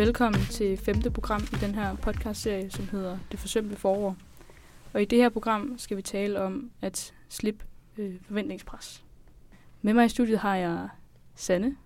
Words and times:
Velkommen 0.00 0.40
til 0.40 0.76
femte 0.76 1.10
program 1.10 1.40
i 1.52 1.56
den 1.60 1.74
her 1.74 1.96
podcastserie, 1.96 2.70
som 2.70 2.88
hedder 2.88 3.18
Det 3.32 3.40
forsømte 3.40 3.76
forår. 3.76 4.16
Og 4.92 5.02
i 5.02 5.04
det 5.04 5.18
her 5.18 5.28
program 5.28 5.78
skal 5.78 5.96
vi 5.96 6.02
tale 6.02 6.40
om 6.40 6.70
at 6.82 7.14
slippe 7.28 7.64
øh, 7.98 8.14
forventningspres. 8.22 9.04
Med 9.82 9.94
mig 9.94 10.06
i 10.06 10.08
studiet 10.08 10.38
har 10.38 10.56
jeg 10.56 10.88
Sanne, 11.34 11.76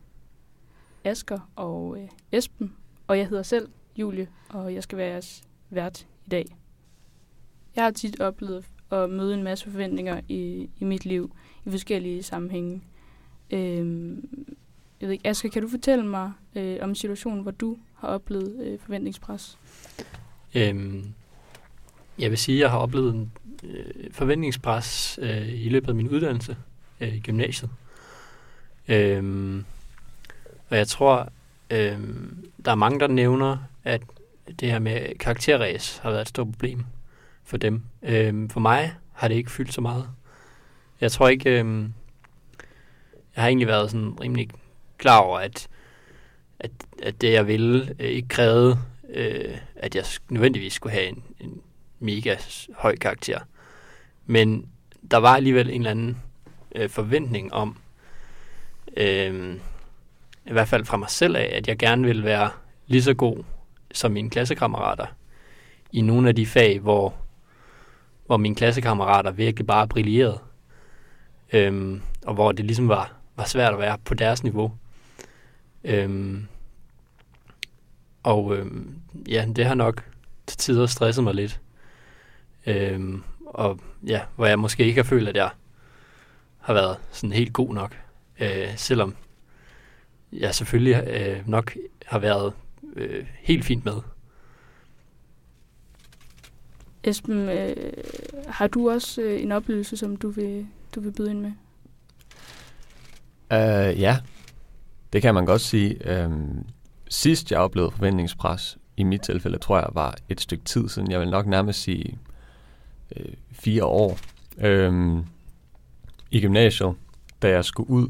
Asker 1.04 1.50
og 1.56 1.98
øh, 1.98 2.08
Esben, 2.32 2.72
og 3.06 3.18
jeg 3.18 3.28
hedder 3.28 3.42
selv 3.42 3.68
Julie, 3.96 4.28
og 4.48 4.74
jeg 4.74 4.82
skal 4.82 4.98
være 4.98 5.10
jeres 5.10 5.44
vært 5.70 6.06
i 6.26 6.28
dag. 6.28 6.56
Jeg 7.76 7.84
har 7.84 7.90
tit 7.90 8.20
oplevet 8.20 8.64
at 8.90 9.10
møde 9.10 9.34
en 9.34 9.42
masse 9.42 9.70
forventninger 9.70 10.20
i, 10.28 10.70
i 10.80 10.84
mit 10.84 11.04
liv 11.04 11.36
i 11.64 11.70
forskellige 11.70 12.22
sammenhænge. 12.22 12.82
Øhm, 13.50 14.46
jeg 15.00 15.08
ved 15.08 15.12
ikke, 15.12 15.26
Asger, 15.26 15.48
kan 15.48 15.62
du 15.62 15.68
fortælle 15.68 16.06
mig 16.06 16.32
øh, 16.54 16.78
om 16.80 16.88
en 16.88 16.94
situation, 16.94 17.40
hvor 17.40 17.50
du 17.50 17.78
har 18.04 18.14
oplevet 18.14 18.56
øh, 18.60 18.78
forventningspres? 18.78 19.58
Øhm, 20.54 21.14
jeg 22.18 22.30
vil 22.30 22.38
sige, 22.38 22.56
at 22.56 22.60
jeg 22.60 22.70
har 22.70 22.78
oplevet 22.78 23.14
en 23.14 23.32
øh, 23.64 24.12
forventningspres 24.12 25.18
øh, 25.22 25.64
i 25.64 25.68
løbet 25.68 25.88
af 25.88 25.94
min 25.94 26.08
uddannelse 26.08 26.56
øh, 27.00 27.14
i 27.14 27.20
gymnasiet. 27.20 27.70
Øhm, 28.88 29.64
og 30.68 30.76
jeg 30.76 30.88
tror, 30.88 31.28
øhm, 31.70 32.50
der 32.64 32.70
er 32.70 32.74
mange, 32.74 33.00
der 33.00 33.06
nævner, 33.06 33.56
at 33.84 34.02
det 34.60 34.70
her 34.70 34.78
med 34.78 35.18
karakterræs 35.18 35.98
har 35.98 36.10
været 36.10 36.22
et 36.22 36.28
stort 36.28 36.52
problem 36.52 36.84
for 37.44 37.56
dem. 37.56 37.82
Øhm, 38.02 38.50
for 38.50 38.60
mig 38.60 38.94
har 39.12 39.28
det 39.28 39.34
ikke 39.34 39.50
fyldt 39.50 39.74
så 39.74 39.80
meget. 39.80 40.08
Jeg 41.00 41.12
tror 41.12 41.28
ikke, 41.28 41.58
øhm, 41.58 41.92
jeg 43.36 43.42
har 43.42 43.48
egentlig 43.48 43.68
været 43.68 43.90
sådan 43.90 44.20
rimelig 44.20 44.48
klar 44.98 45.18
over, 45.18 45.38
at, 45.38 45.68
at, 46.58 46.70
at 47.02 47.20
det, 47.20 47.32
jeg 47.32 47.46
ville, 47.46 47.94
øh, 47.98 48.08
ikke 48.08 48.28
krævede, 48.28 48.78
øh, 49.08 49.56
at 49.76 49.94
jeg 49.96 50.04
nødvendigvis 50.28 50.72
skulle 50.72 50.92
have 50.92 51.06
en, 51.06 51.22
en 51.40 51.60
mega 51.98 52.36
høj 52.76 52.96
karakter. 52.96 53.38
Men 54.26 54.68
der 55.10 55.16
var 55.16 55.36
alligevel 55.36 55.70
en 55.70 55.80
eller 55.80 55.90
anden 55.90 56.22
øh, 56.74 56.88
forventning 56.88 57.54
om, 57.54 57.76
øh, 58.96 59.54
i 60.46 60.52
hvert 60.52 60.68
fald 60.68 60.84
fra 60.84 60.96
mig 60.96 61.10
selv 61.10 61.36
af, 61.36 61.50
at 61.52 61.68
jeg 61.68 61.78
gerne 61.78 62.06
ville 62.06 62.24
være 62.24 62.50
lige 62.86 63.02
så 63.02 63.14
god 63.14 63.44
som 63.92 64.12
mine 64.12 64.30
klassekammerater 64.30 65.06
i 65.92 66.00
nogle 66.00 66.28
af 66.28 66.36
de 66.36 66.46
fag, 66.46 66.80
hvor, 66.80 67.14
hvor 68.26 68.36
mine 68.36 68.54
klassekammerater 68.54 69.30
virkelig 69.30 69.66
bare 69.66 69.88
brillerede. 69.88 70.38
Øhm, 71.52 72.02
og 72.26 72.34
hvor 72.34 72.52
det 72.52 72.64
ligesom 72.64 72.88
var, 72.88 73.12
var 73.36 73.44
svært 73.44 73.72
at 73.72 73.78
være 73.78 73.98
på 74.04 74.14
deres 74.14 74.42
niveau. 74.42 74.72
Øhm, 75.84 76.46
og 78.22 78.56
øhm, 78.56 78.98
ja, 79.28 79.48
det 79.56 79.64
har 79.64 79.74
nok 79.74 80.04
til 80.46 80.58
tider 80.58 80.86
stresset 80.86 81.24
mig 81.24 81.34
lidt. 81.34 81.60
Øhm, 82.66 83.22
og 83.46 83.80
ja, 84.06 84.20
hvor 84.36 84.46
jeg 84.46 84.58
måske 84.58 84.84
ikke 84.84 85.02
har 85.02 85.08
følt, 85.08 85.28
at 85.28 85.36
jeg 85.36 85.50
har 86.58 86.74
været 86.74 86.96
sådan 87.12 87.32
helt 87.32 87.52
god 87.52 87.74
nok. 87.74 87.96
Øh, 88.40 88.76
selvom 88.76 89.14
jeg 90.32 90.54
selvfølgelig 90.54 91.08
øh, 91.08 91.48
nok 91.48 91.76
har 92.06 92.18
været 92.18 92.52
øh, 92.96 93.26
helt 93.40 93.64
fint 93.64 93.84
med. 93.84 93.96
Esben, 97.02 97.48
øh, 97.48 97.92
har 98.48 98.66
du 98.66 98.90
også 98.90 99.22
øh, 99.22 99.42
en 99.42 99.52
oplevelse, 99.52 99.96
som 99.96 100.16
du 100.16 100.28
vil, 100.28 100.66
du 100.94 101.00
vil 101.00 101.12
byde 101.12 101.30
ind 101.30 101.40
med? 101.40 101.52
Uh, 103.50 104.00
ja, 104.00 104.18
det 105.14 105.22
kan 105.22 105.34
man 105.34 105.46
godt 105.46 105.60
sige. 105.60 106.10
Øhm, 106.10 106.66
sidst 107.08 107.50
jeg 107.50 107.58
oplevede 107.58 107.90
forventningspres, 107.90 108.78
i 108.96 109.02
mit 109.02 109.20
tilfælde 109.20 109.58
tror 109.58 109.78
jeg 109.78 109.88
var 109.92 110.14
et 110.28 110.40
stykke 110.40 110.64
tid 110.64 110.88
siden. 110.88 111.10
Jeg 111.10 111.20
vil 111.20 111.30
nok 111.30 111.46
nærmest 111.46 111.82
sige 111.82 112.18
øh, 113.16 113.32
fire 113.52 113.84
år. 113.84 114.18
Øhm, 114.58 115.24
I 116.30 116.40
gymnasiet, 116.40 116.94
da 117.42 117.48
jeg 117.48 117.64
skulle 117.64 117.90
ud 117.90 118.08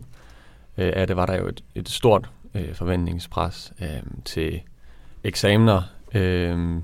øh, 0.78 0.92
af 0.96 1.06
det, 1.06 1.16
var 1.16 1.26
der 1.26 1.36
jo 1.36 1.48
et, 1.48 1.64
et 1.74 1.88
stort 1.88 2.30
øh, 2.54 2.74
forventningspres 2.74 3.72
øh, 3.80 4.02
til 4.24 4.62
eksamener. 5.24 5.82
Øh, 6.14 6.80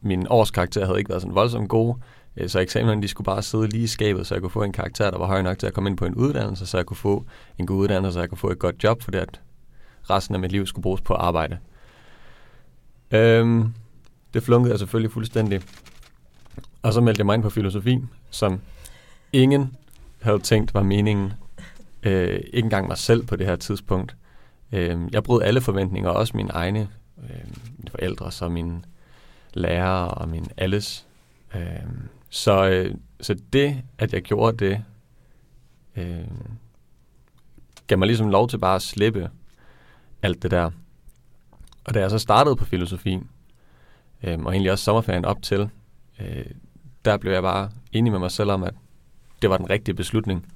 min 0.00 0.26
årskarakter 0.30 0.86
havde 0.86 0.98
ikke 0.98 1.08
været 1.08 1.22
sådan 1.22 1.34
voldsomt 1.34 1.68
god. 1.68 1.94
Øh, 2.36 2.48
så 2.48 2.60
eksamenerne 2.60 3.02
de 3.02 3.08
skulle 3.08 3.24
bare 3.24 3.42
sidde 3.42 3.66
lige 3.66 3.84
i 3.84 3.86
skabet, 3.86 4.26
så 4.26 4.34
jeg 4.34 4.42
kunne 4.42 4.50
få 4.50 4.62
en 4.62 4.72
karakter, 4.72 5.10
der 5.10 5.18
var 5.18 5.26
høj 5.26 5.42
nok 5.42 5.58
til 5.58 5.66
at 5.66 5.74
komme 5.74 5.90
ind 5.90 5.96
på 5.96 6.04
en 6.04 6.14
uddannelse, 6.14 6.66
så 6.66 6.76
jeg 6.76 6.86
kunne 6.86 6.96
få 6.96 7.24
en 7.58 7.66
god 7.66 7.76
uddannelse, 7.76 8.12
så 8.12 8.20
jeg 8.20 8.28
kunne 8.28 8.38
få 8.38 8.50
et 8.50 8.58
godt 8.58 8.84
job, 8.84 9.02
fordi 9.02 9.18
at 9.18 9.40
resten 10.10 10.34
af 10.34 10.40
mit 10.40 10.52
liv 10.52 10.66
skulle 10.66 10.82
bruges 10.82 11.00
på 11.00 11.14
arbejde. 11.14 11.58
Øhm, 13.10 13.74
det 14.34 14.42
flunkede 14.42 14.70
jeg 14.70 14.78
selvfølgelig 14.78 15.12
fuldstændig. 15.12 15.60
Og 16.82 16.92
så 16.92 17.00
meldte 17.00 17.20
jeg 17.20 17.26
mig 17.26 17.34
ind 17.34 17.42
på 17.42 17.50
filosofi, 17.50 17.98
som 18.30 18.60
ingen 19.32 19.76
havde 20.22 20.38
tænkt 20.38 20.74
var 20.74 20.82
meningen. 20.82 21.32
Øh, 22.02 22.40
ikke 22.52 22.66
engang 22.66 22.88
mig 22.88 22.98
selv 22.98 23.26
på 23.26 23.36
det 23.36 23.46
her 23.46 23.56
tidspunkt. 23.56 24.16
Øh, 24.72 24.98
jeg 25.12 25.22
brød 25.22 25.42
alle 25.42 25.60
forventninger, 25.60 26.10
også 26.10 26.36
mine 26.36 26.50
egne, 26.50 26.88
øh, 27.22 27.44
mine 27.78 27.90
forældre, 27.90 28.32
så 28.32 28.48
mine 28.48 28.82
lærere 29.54 30.08
og 30.08 30.28
min 30.28 30.46
alles. 30.56 31.06
Øh, 31.54 31.60
så, 32.32 32.68
øh, 32.68 32.94
så 33.20 33.36
det, 33.52 33.82
at 33.98 34.12
jeg 34.12 34.22
gjorde 34.22 34.66
det, 34.66 34.84
øh, 35.96 36.24
gav 37.86 37.98
mig 37.98 38.06
ligesom 38.06 38.28
lov 38.28 38.48
til 38.48 38.58
bare 38.58 38.74
at 38.74 38.82
slippe 38.82 39.30
alt 40.22 40.42
det 40.42 40.50
der. 40.50 40.70
Og 41.84 41.94
da 41.94 42.00
jeg 42.00 42.10
så 42.10 42.18
startede 42.18 42.56
på 42.56 42.64
filosofi, 42.64 43.18
øh, 44.22 44.38
og 44.38 44.52
egentlig 44.52 44.72
også 44.72 44.84
sommerferien 44.84 45.24
op 45.24 45.42
til, 45.42 45.70
øh, 46.20 46.44
der 47.04 47.16
blev 47.16 47.32
jeg 47.32 47.42
bare 47.42 47.70
enig 47.92 48.12
med 48.12 48.20
mig 48.20 48.30
selv 48.30 48.50
om, 48.50 48.62
at 48.62 48.74
det 49.42 49.50
var 49.50 49.56
den 49.56 49.70
rigtige 49.70 49.94
beslutning. 49.94 50.52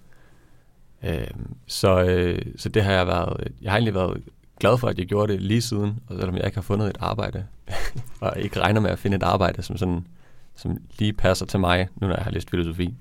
Øh, 1.03 1.31
så, 1.67 2.05
øh, 2.05 2.43
så 2.57 2.69
det 2.69 2.85
har 2.85 2.93
jeg 2.93 3.07
været, 3.07 3.53
jeg 3.63 3.71
har 3.71 3.77
egentlig 3.77 3.95
været 3.95 4.23
glad 4.61 4.79
for, 4.79 4.89
at 4.89 4.99
jeg 4.99 5.07
gjorde 5.07 5.33
det 5.33 5.43
lige 5.43 5.63
siden, 5.63 5.99
og 6.07 6.17
selvom 6.17 6.37
jeg 6.37 6.45
ikke 6.45 6.57
har 6.57 6.63
fundet 6.63 6.89
et 6.89 6.99
arbejde, 7.01 7.47
og 8.21 8.41
ikke 8.41 8.61
regner 8.61 8.81
med 8.81 8.91
at 8.91 8.99
finde 8.99 9.17
et 9.17 9.23
arbejde, 9.23 9.63
som 9.63 9.77
sådan 9.77 10.07
som 10.57 10.79
lige 10.99 11.13
passer 11.13 11.47
til 11.47 11.61
mig, 11.61 11.89
nu 11.97 12.07
når 12.07 12.15
jeg 12.15 12.25
har 12.25 12.31
læst 12.31 12.51
filosofi. 12.51 12.95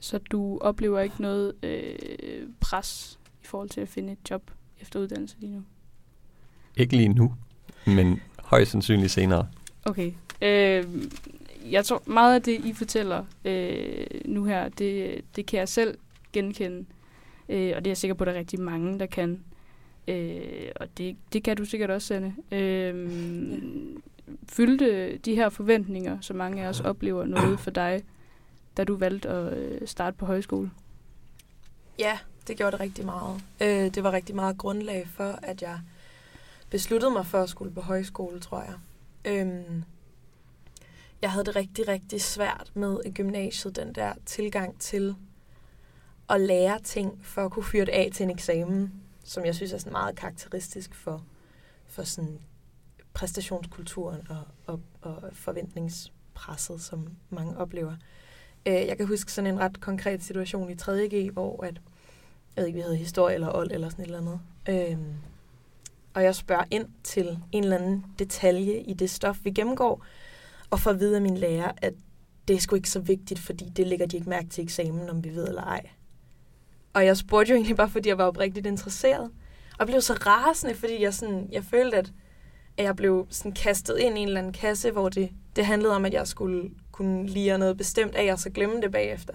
Så 0.00 0.18
du 0.18 0.58
oplever 0.58 1.00
ikke 1.00 1.22
noget 1.22 1.54
øh, 1.62 2.48
pres 2.60 3.18
i 3.42 3.46
forhold 3.46 3.68
til 3.68 3.80
at 3.80 3.88
finde 3.88 4.12
et 4.12 4.30
job 4.30 4.50
efter 4.80 5.00
uddannelse 5.00 5.36
lige 5.40 5.52
nu? 5.52 5.62
Ikke 6.76 6.96
lige 6.96 7.08
nu, 7.08 7.34
men 7.86 8.20
højst 8.38 8.70
sandsynligt 8.70 9.12
senere. 9.12 9.48
Okay. 9.84 10.12
Øh, 10.42 10.84
jeg 11.70 11.84
tror, 11.84 12.02
meget 12.06 12.34
af 12.34 12.42
det, 12.42 12.64
I 12.64 12.72
fortæller 12.72 13.24
øh, 13.44 14.06
nu 14.24 14.44
her, 14.44 14.68
det, 14.68 15.20
det 15.36 15.46
kan 15.46 15.58
jeg 15.58 15.68
selv 15.68 15.98
genkende. 16.32 16.84
Øh, 17.48 17.72
og 17.76 17.84
det 17.84 17.86
er 17.86 17.90
jeg 17.90 17.96
sikker 17.96 18.14
på, 18.14 18.24
at 18.24 18.26
der 18.26 18.32
er 18.32 18.38
rigtig 18.38 18.60
mange, 18.60 18.98
der 18.98 19.06
kan. 19.06 19.40
Øh, 20.08 20.68
og 20.76 20.88
det, 20.98 21.16
det 21.32 21.42
kan 21.42 21.56
du 21.56 21.64
sikkert 21.64 21.90
også, 21.90 22.06
Sanne. 22.06 22.34
Øh, 22.52 23.10
fyldte 24.48 25.18
de 25.18 25.34
her 25.34 25.48
forventninger, 25.48 26.20
som 26.20 26.36
mange 26.36 26.64
af 26.64 26.68
os 26.68 26.80
oplever, 26.80 27.24
noget 27.24 27.60
for 27.60 27.70
dig, 27.70 28.02
da 28.76 28.84
du 28.84 28.96
valgte 28.96 29.28
at 29.28 29.58
øh, 29.58 29.88
starte 29.88 30.16
på 30.16 30.26
højskole? 30.26 30.70
Ja, 31.98 32.18
det 32.48 32.56
gjorde 32.56 32.72
det 32.72 32.80
rigtig 32.80 33.04
meget. 33.04 33.40
Øh, 33.60 33.94
det 33.94 34.04
var 34.04 34.12
rigtig 34.12 34.34
meget 34.34 34.58
grundlag 34.58 35.08
for, 35.08 35.38
at 35.42 35.62
jeg 35.62 35.80
besluttede 36.70 37.10
mig 37.10 37.26
for 37.26 37.38
at 37.38 37.48
skulle 37.48 37.74
på 37.74 37.80
højskole, 37.80 38.40
tror 38.40 38.60
jeg. 38.62 38.74
Øhm, 39.24 39.84
jeg 41.22 41.32
havde 41.32 41.44
det 41.44 41.56
rigtig, 41.56 41.88
rigtig 41.88 42.22
svært 42.22 42.70
med 42.74 42.98
i 43.06 43.10
gymnasiet, 43.10 43.76
den 43.76 43.94
der 43.94 44.12
tilgang 44.26 44.78
til 44.78 45.14
at 46.30 46.40
lære 46.40 46.80
ting 46.80 47.20
for 47.22 47.44
at 47.44 47.50
kunne 47.50 47.64
fyre 47.64 47.84
det 47.84 47.92
af 47.92 48.10
til 48.14 48.24
en 48.24 48.30
eksamen, 48.30 48.92
som 49.24 49.44
jeg 49.44 49.54
synes 49.54 49.72
er 49.72 49.78
sådan 49.78 49.92
meget 49.92 50.16
karakteristisk 50.16 50.94
for, 50.94 51.24
for 51.86 52.02
sådan 52.02 52.40
præstationskulturen 53.12 54.26
og, 54.28 54.42
og, 54.66 54.80
og 55.02 55.22
forventningspresset, 55.32 56.80
som 56.80 57.08
mange 57.30 57.56
oplever. 57.56 57.96
Øh, 58.66 58.74
jeg 58.74 58.96
kan 58.96 59.06
huske 59.06 59.32
sådan 59.32 59.54
en 59.54 59.60
ret 59.60 59.80
konkret 59.80 60.22
situation 60.22 60.70
i 60.70 60.74
3.G, 60.82 61.32
hvor 61.32 61.64
at, 61.64 61.80
jeg 62.56 62.62
ved 62.62 62.66
ikke, 62.66 62.76
vi 62.76 62.82
havde 62.82 62.96
historie 62.96 63.34
eller 63.34 63.56
old 63.56 63.70
eller 63.70 63.88
sådan 63.88 64.04
et 64.04 64.06
eller 64.06 64.20
andet. 64.20 64.40
Øh, 64.68 64.98
og 66.14 66.22
jeg 66.22 66.34
spørger 66.34 66.64
ind 66.70 66.86
til 67.04 67.38
en 67.52 67.64
eller 67.64 67.78
anden 67.78 68.04
detalje 68.18 68.80
i 68.80 68.94
det 68.94 69.10
stof, 69.10 69.38
vi 69.44 69.50
gennemgår, 69.50 70.04
og 70.70 70.80
får 70.80 70.90
at 70.90 71.00
vide 71.00 71.16
af 71.16 71.22
min 71.22 71.36
lærer, 71.36 71.72
at 71.76 71.94
det 72.48 72.56
er 72.56 72.60
sgu 72.60 72.76
ikke 72.76 72.90
så 72.90 73.00
vigtigt, 73.00 73.40
fordi 73.40 73.68
det 73.68 73.86
lægger 73.86 74.06
de 74.06 74.16
ikke 74.16 74.28
mærke 74.28 74.48
til 74.48 74.64
eksamen, 74.64 75.10
om 75.10 75.24
vi 75.24 75.34
ved 75.34 75.48
eller 75.48 75.62
ej. 75.62 75.90
Og 76.92 77.06
jeg 77.06 77.16
spurgte 77.16 77.50
jo 77.50 77.56
egentlig 77.56 77.76
bare, 77.76 77.88
fordi 77.88 78.08
jeg 78.08 78.18
var 78.18 78.24
oprigtigt 78.24 78.66
interesseret. 78.66 79.30
Og 79.78 79.86
blev 79.86 80.00
så 80.00 80.12
rasende, 80.12 80.74
fordi 80.74 81.02
jeg, 81.02 81.14
sådan, 81.14 81.48
jeg 81.52 81.64
følte, 81.64 81.96
at 81.96 82.12
at 82.80 82.86
jeg 82.86 82.96
blev 82.96 83.26
sådan 83.30 83.52
kastet 83.52 83.98
ind 83.98 84.18
i 84.18 84.20
en 84.20 84.28
eller 84.28 84.40
anden 84.40 84.52
kasse, 84.52 84.90
hvor 84.90 85.08
det, 85.08 85.30
det 85.56 85.66
handlede 85.66 85.94
om, 85.94 86.04
at 86.04 86.12
jeg 86.12 86.26
skulle 86.26 86.70
kunne 86.92 87.26
lide 87.26 87.58
noget 87.58 87.76
bestemt 87.76 88.14
af, 88.14 88.32
og 88.32 88.38
så 88.38 88.50
glemme 88.50 88.80
det 88.80 88.92
bagefter. 88.92 89.34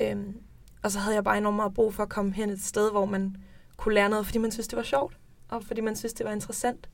Øhm, 0.00 0.36
og 0.82 0.90
så 0.90 0.98
havde 0.98 1.14
jeg 1.14 1.24
bare 1.24 1.38
enormt 1.38 1.56
meget 1.56 1.74
brug 1.74 1.94
for 1.94 2.02
at 2.02 2.08
komme 2.08 2.32
hen 2.32 2.50
et 2.50 2.62
sted, 2.62 2.90
hvor 2.90 3.04
man 3.04 3.36
kunne 3.76 3.94
lære 3.94 4.08
noget, 4.08 4.26
fordi 4.26 4.38
man 4.38 4.52
synes, 4.52 4.68
det 4.68 4.76
var 4.76 4.82
sjovt. 4.82 5.16
og 5.48 5.64
fordi 5.64 5.80
man 5.80 5.96
synes, 5.96 6.12
det 6.12 6.26
var 6.26 6.32
interessant. 6.32 6.88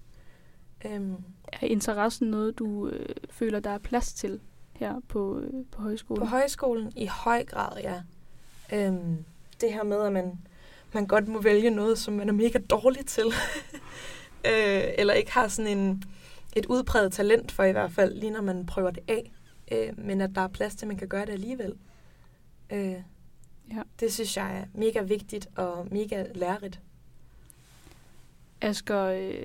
Øhm, 0.85 1.17
Er 1.53 1.67
interessen 1.67 2.29
noget, 2.29 2.59
du 2.59 2.89
øh, 2.89 3.06
føler, 3.31 3.61
der 3.61 3.71
er 3.71 3.79
plads 3.79 4.12
til 4.12 4.41
her 4.73 4.95
på, 5.09 5.39
øh, 5.41 5.50
på 5.71 5.83
højskolen? 5.83 6.21
På 6.21 6.27
højskolen 6.27 6.93
i 6.97 7.06
høj 7.06 7.45
grad, 7.45 7.79
ja. 7.83 8.03
Øhm, 8.73 9.25
det 9.61 9.73
her 9.73 9.83
med, 9.83 10.00
at 10.00 10.12
man, 10.12 10.39
man 10.93 11.06
godt 11.06 11.29
må 11.29 11.41
vælge 11.41 11.71
noget, 11.71 11.99
som 11.99 12.15
man 12.15 12.29
er 12.29 12.33
mega 12.33 12.59
dårlig 12.71 13.06
til. 13.06 13.25
øh, 14.46 14.85
eller 14.99 15.14
ikke 15.14 15.32
har 15.32 15.49
sådan 15.49 15.79
en, 15.79 16.02
et 16.56 16.67
udpræget 16.67 17.12
talent 17.12 17.52
for 17.52 17.64
i 17.64 17.73
hvert 17.73 17.93
fald, 17.93 18.14
lige 18.14 18.31
når 18.31 18.43
man 18.43 18.67
prøver 18.67 18.90
det 18.90 19.02
af. 19.08 19.32
Øh, 19.73 19.99
men 19.99 20.20
at 20.20 20.31
der 20.35 20.40
er 20.40 20.49
plads 20.49 20.75
til, 20.75 20.85
at 20.87 20.88
man 20.88 20.96
kan 20.96 21.08
gøre 21.08 21.26
det 21.26 21.32
alligevel. 21.32 21.73
Øh, 22.73 22.94
Ja. 23.70 23.82
Det 24.00 24.12
synes 24.12 24.37
jeg 24.37 24.58
er 24.58 24.64
mega 24.75 25.02
vigtigt 25.02 25.49
og 25.56 25.88
mega 25.90 26.25
lærerigt. 26.35 26.81
Asger, 28.61 29.05
øh, 29.05 29.44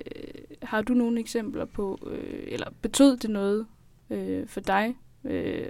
har 0.61 0.81
du 0.81 0.93
nogle 0.93 1.19
eksempler 1.19 1.65
på, 1.65 1.99
øh, 2.11 2.43
eller 2.47 2.67
betød 2.81 3.17
det 3.17 3.29
noget 3.29 3.65
øh, 4.09 4.47
for 4.47 4.59
dig, 4.59 4.95
øh, 5.23 5.65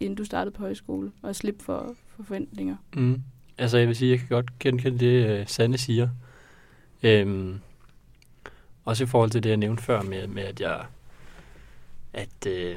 inden 0.00 0.16
du 0.16 0.24
startede 0.24 0.54
på 0.54 0.62
højskole, 0.62 1.12
og 1.22 1.36
slippe 1.36 1.64
for, 1.64 1.94
for 2.06 2.22
forventninger? 2.22 2.76
Mm. 2.96 3.22
Altså, 3.58 3.78
jeg 3.78 3.88
vil 3.88 3.96
sige, 3.96 4.10
jeg 4.10 4.18
kan 4.18 4.28
godt 4.28 4.58
genkende 4.58 4.98
det, 4.98 5.40
uh, 5.40 5.46
Sanne 5.46 5.78
siger. 5.78 6.08
Øhm, 7.02 7.60
også 8.86 9.04
i 9.04 9.06
forhold 9.06 9.30
til 9.30 9.42
det, 9.42 9.48
jeg 9.48 9.56
nævnte 9.56 9.82
før 9.82 10.02
med, 10.02 10.26
med 10.26 10.42
at 10.42 10.60
jeg 10.60 10.84
at 12.12 12.46
øh, 12.46 12.76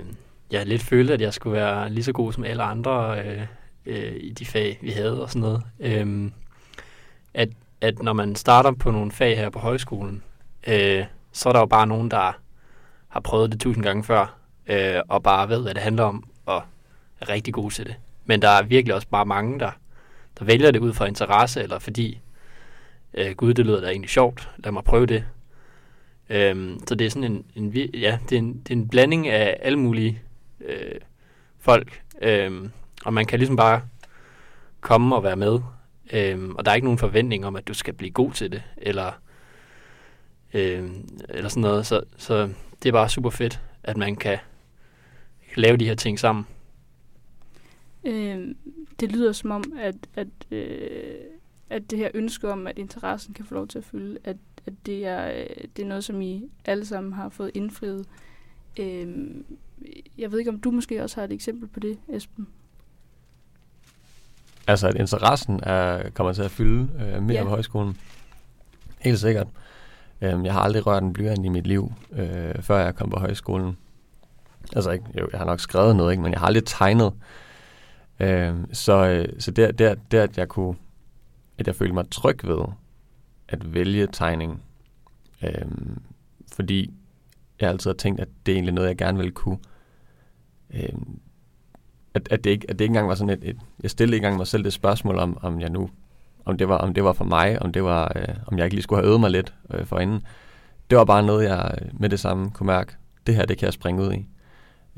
jeg 0.51 0.65
lidt 0.65 0.81
følte, 0.81 1.13
at 1.13 1.21
jeg 1.21 1.33
skulle 1.33 1.53
være 1.53 1.89
lige 1.89 2.03
så 2.03 2.11
god 2.11 2.33
som 2.33 2.43
alle 2.43 2.63
andre 2.63 3.25
øh, 3.25 3.45
øh, 3.85 4.15
i 4.19 4.31
de 4.31 4.45
fag, 4.45 4.77
vi 4.81 4.91
havde 4.91 5.21
og 5.21 5.29
sådan 5.29 5.41
noget. 5.41 5.63
Øh, 5.79 6.31
at, 7.33 7.49
at 7.81 8.01
når 8.01 8.13
man 8.13 8.35
starter 8.35 8.71
på 8.71 8.91
nogle 8.91 9.11
fag 9.11 9.37
her 9.37 9.49
på 9.49 9.59
højskolen, 9.59 10.23
øh, 10.67 11.05
så 11.31 11.49
er 11.49 11.53
der 11.53 11.59
jo 11.59 11.65
bare 11.65 11.87
nogen, 11.87 12.11
der 12.11 12.39
har 13.07 13.19
prøvet 13.19 13.51
det 13.51 13.59
tusind 13.59 13.83
gange 13.83 14.03
før, 14.03 14.35
øh, 14.67 15.01
og 15.07 15.23
bare 15.23 15.49
ved, 15.49 15.61
hvad 15.61 15.73
det 15.73 15.83
handler 15.83 16.03
om, 16.03 16.27
og 16.45 16.63
er 17.21 17.29
rigtig 17.29 17.53
gode 17.53 17.73
til 17.73 17.85
det. 17.85 17.95
Men 18.25 18.41
der 18.41 18.49
er 18.49 18.63
virkelig 18.63 18.95
også 18.95 19.07
bare 19.07 19.25
mange, 19.25 19.59
der, 19.59 19.71
der 20.39 20.45
vælger 20.45 20.71
det 20.71 20.79
ud 20.79 20.93
fra 20.93 21.05
interesse, 21.05 21.63
eller 21.63 21.79
fordi, 21.79 22.19
øh, 23.13 23.35
gud, 23.35 23.53
det 23.53 23.65
lyder 23.65 23.81
da 23.81 23.87
egentlig 23.87 24.09
sjovt, 24.09 24.49
lad 24.57 24.71
mig 24.71 24.83
prøve 24.83 25.05
det. 25.05 25.25
Øhm, 26.29 26.79
så 26.87 26.95
det 26.95 27.05
er 27.05 27.09
sådan 27.09 27.31
en, 27.31 27.45
en, 27.55 27.89
ja, 27.93 28.19
det 28.29 28.35
er 28.35 28.39
en, 28.39 28.53
det 28.53 28.73
er 28.73 28.77
en 28.77 28.87
blanding 28.87 29.27
af 29.27 29.57
alle 29.61 29.79
mulige 29.79 30.21
øh, 30.61 30.99
folk, 31.59 32.01
øhm, 32.21 32.71
og 33.05 33.13
man 33.13 33.25
kan 33.25 33.39
ligesom 33.39 33.55
bare 33.55 33.81
komme 34.79 35.15
og 35.15 35.23
være 35.23 35.35
med, 35.35 35.59
øhm, 36.13 36.55
og 36.55 36.65
der 36.65 36.71
er 36.71 36.75
ikke 36.75 36.85
nogen 36.85 36.99
forventning 36.99 37.45
om, 37.45 37.55
at 37.55 37.67
du 37.67 37.73
skal 37.73 37.93
blive 37.93 38.11
god 38.11 38.31
til 38.31 38.51
det, 38.51 38.63
eller, 38.77 39.11
øh, 40.53 40.89
eller 41.29 41.49
sådan 41.49 41.61
noget, 41.61 41.85
så, 41.85 42.01
så 42.17 42.49
det 42.83 42.89
er 42.89 42.93
bare 42.93 43.09
super 43.09 43.29
fedt, 43.29 43.61
at 43.83 43.97
man 43.97 44.15
kan, 44.15 44.37
kan 45.53 45.61
lave 45.61 45.77
de 45.77 45.85
her 45.85 45.95
ting 45.95 46.19
sammen. 46.19 46.47
Øh, 48.03 48.55
det 48.99 49.11
lyder 49.11 49.31
som 49.31 49.51
om, 49.51 49.63
at, 49.79 49.95
at, 50.15 50.27
øh, 50.51 51.15
at 51.69 51.91
det 51.91 51.99
her 51.99 52.09
ønske 52.13 52.51
om, 52.51 52.67
at 52.67 52.77
interessen 52.77 53.33
kan 53.33 53.45
få 53.45 53.53
lov 53.53 53.67
til 53.67 53.77
at 53.77 53.85
fylde, 53.85 54.17
at, 54.23 54.37
at 54.71 54.85
det, 54.85 55.05
er, 55.07 55.27
øh, 55.31 55.67
det 55.75 55.83
er 55.83 55.87
noget, 55.87 56.03
som 56.03 56.21
I 56.21 56.49
alle 56.65 56.85
sammen 56.85 57.13
har 57.13 57.29
fået 57.29 57.51
indfriet. 57.53 58.05
Øh, 58.79 59.07
jeg 60.17 60.31
ved 60.31 60.39
ikke, 60.39 60.51
om 60.51 60.59
du 60.59 60.71
måske 60.71 61.03
også 61.03 61.15
har 61.15 61.23
et 61.23 61.31
eksempel 61.31 61.67
på 61.67 61.79
det, 61.79 61.97
Esben? 62.09 62.47
Altså, 64.67 64.87
at 64.87 64.95
interessen 64.95 65.59
er, 65.63 66.09
kommer 66.09 66.33
til 66.33 66.41
at 66.41 66.51
fylde 66.51 66.89
øh, 67.01 67.23
mere 67.23 67.37
Ja. 67.37 67.43
på 67.43 67.49
højskolen. 67.49 67.97
Helt 68.99 69.19
sikkert. 69.19 69.47
Øhm, 70.21 70.45
jeg 70.45 70.53
har 70.53 70.61
aldrig 70.61 70.87
rørt 70.87 71.03
en 71.03 71.13
blyant 71.13 71.45
i 71.45 71.49
mit 71.49 71.67
liv, 71.67 71.93
øh, 72.11 72.61
før 72.61 72.77
jeg 72.77 72.95
kom 72.95 73.09
på 73.09 73.19
højskolen. 73.19 73.77
Altså, 74.75 74.91
ikke, 74.91 75.05
jo, 75.19 75.29
jeg 75.31 75.39
har 75.39 75.45
nok 75.45 75.59
skrevet 75.59 75.95
noget, 75.95 76.11
ikke, 76.11 76.23
men 76.23 76.31
jeg 76.31 76.39
har 76.39 76.47
aldrig 76.47 76.65
tegnet. 76.65 77.13
Øhm, 78.19 78.73
så 78.73 78.93
øh, 79.07 79.39
så 79.39 79.51
det, 79.51 79.79
det, 79.79 79.99
det, 80.11 80.17
at 80.17 80.37
jeg 80.37 80.47
kunne, 80.47 80.75
at 81.57 81.67
jeg 81.67 81.75
følte 81.75 81.93
mig 81.93 82.09
tryg 82.11 82.47
ved 82.47 82.65
at 83.49 83.73
vælge 83.73 84.07
tegning, 84.11 84.61
øhm, 85.43 86.01
fordi 86.53 86.93
jeg 87.61 87.69
altid 87.69 87.89
har 87.89 87.95
tænkt, 87.95 88.21
at 88.21 88.27
det 88.45 88.51
er 88.51 88.55
egentlig 88.55 88.73
noget, 88.73 88.87
jeg 88.87 88.97
gerne 88.97 89.17
ville 89.17 89.31
kunne. 89.31 89.57
Øhm, 90.73 91.19
at, 92.13 92.27
at, 92.31 92.43
det 92.43 92.49
ikke, 92.49 92.69
at 92.69 92.79
det 92.79 92.85
ikke 92.85 92.91
engang 92.91 93.07
var 93.07 93.15
sådan 93.15 93.29
et, 93.29 93.49
et 93.49 93.57
jeg 93.83 93.91
stillede 93.91 94.15
ikke 94.15 94.25
engang 94.25 94.37
mig 94.37 94.47
selv 94.47 94.63
det 94.63 94.73
spørgsmål 94.73 95.17
om, 95.17 95.37
om 95.41 95.61
jeg 95.61 95.69
nu, 95.69 95.89
om 96.45 96.57
det 96.57 96.69
var, 96.69 96.77
om 96.77 96.93
det 96.93 97.03
var 97.03 97.13
for 97.13 97.25
mig, 97.25 97.61
om 97.61 97.71
det 97.71 97.83
var, 97.83 98.11
øh, 98.15 98.35
om 98.47 98.57
jeg 98.57 98.65
ikke 98.65 98.75
lige 98.75 98.83
skulle 98.83 99.01
have 99.01 99.07
øvet 99.07 99.19
mig 99.19 99.31
lidt 99.31 99.53
øh, 99.69 99.85
for 99.85 99.99
inden. 99.99 100.21
Det 100.89 100.97
var 100.97 101.05
bare 101.05 101.23
noget, 101.23 101.45
jeg 101.45 101.77
øh, 101.81 101.87
med 101.99 102.09
det 102.09 102.19
samme 102.19 102.51
kunne 102.51 102.67
mærke, 102.67 102.95
det 103.27 103.35
her, 103.35 103.45
det 103.45 103.57
kan 103.57 103.65
jeg 103.65 103.73
springe 103.73 104.03
ud 104.03 104.13
i. 104.13 104.25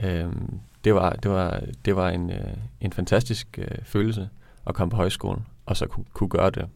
Øhm, 0.03 0.59
det 0.83 0.95
var, 0.95 1.09
det 1.09 1.31
var, 1.31 1.61
det 1.85 1.95
var 1.95 2.09
en, 2.09 2.29
øh, 2.29 2.53
en 2.81 2.93
fantastisk 2.93 3.59
øh, 3.61 3.77
følelse 3.83 4.29
at 4.67 4.75
komme 4.75 4.91
på 4.91 4.97
højskolen, 4.97 5.45
og 5.65 5.77
så 5.77 5.87
kunne, 5.87 6.05
kunne 6.13 6.29
gøre 6.29 6.49
det. 6.49 6.67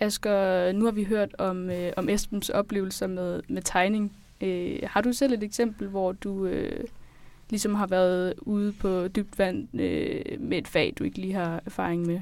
Asger, 0.00 0.72
nu 0.72 0.84
har 0.84 0.92
vi 0.92 1.04
hørt 1.04 1.34
om, 1.38 1.70
øh, 1.70 1.92
om 1.96 2.08
Esbens 2.08 2.48
oplevelser 2.48 3.06
med, 3.06 3.42
med 3.48 3.62
tegning. 3.62 4.16
Øh, 4.40 4.78
har 4.82 5.00
du 5.00 5.12
selv 5.12 5.32
et 5.32 5.42
eksempel, 5.42 5.88
hvor 5.88 6.12
du 6.12 6.46
øh, 6.46 6.84
ligesom 7.50 7.74
har 7.74 7.86
været 7.86 8.34
ude 8.38 8.72
på 8.72 9.08
dybt 9.08 9.38
vand 9.38 9.80
øh, 9.80 10.40
med 10.40 10.58
et 10.58 10.68
fag, 10.68 10.94
du 10.98 11.04
ikke 11.04 11.18
lige 11.18 11.34
har 11.34 11.62
erfaring 11.66 12.06
med, 12.06 12.20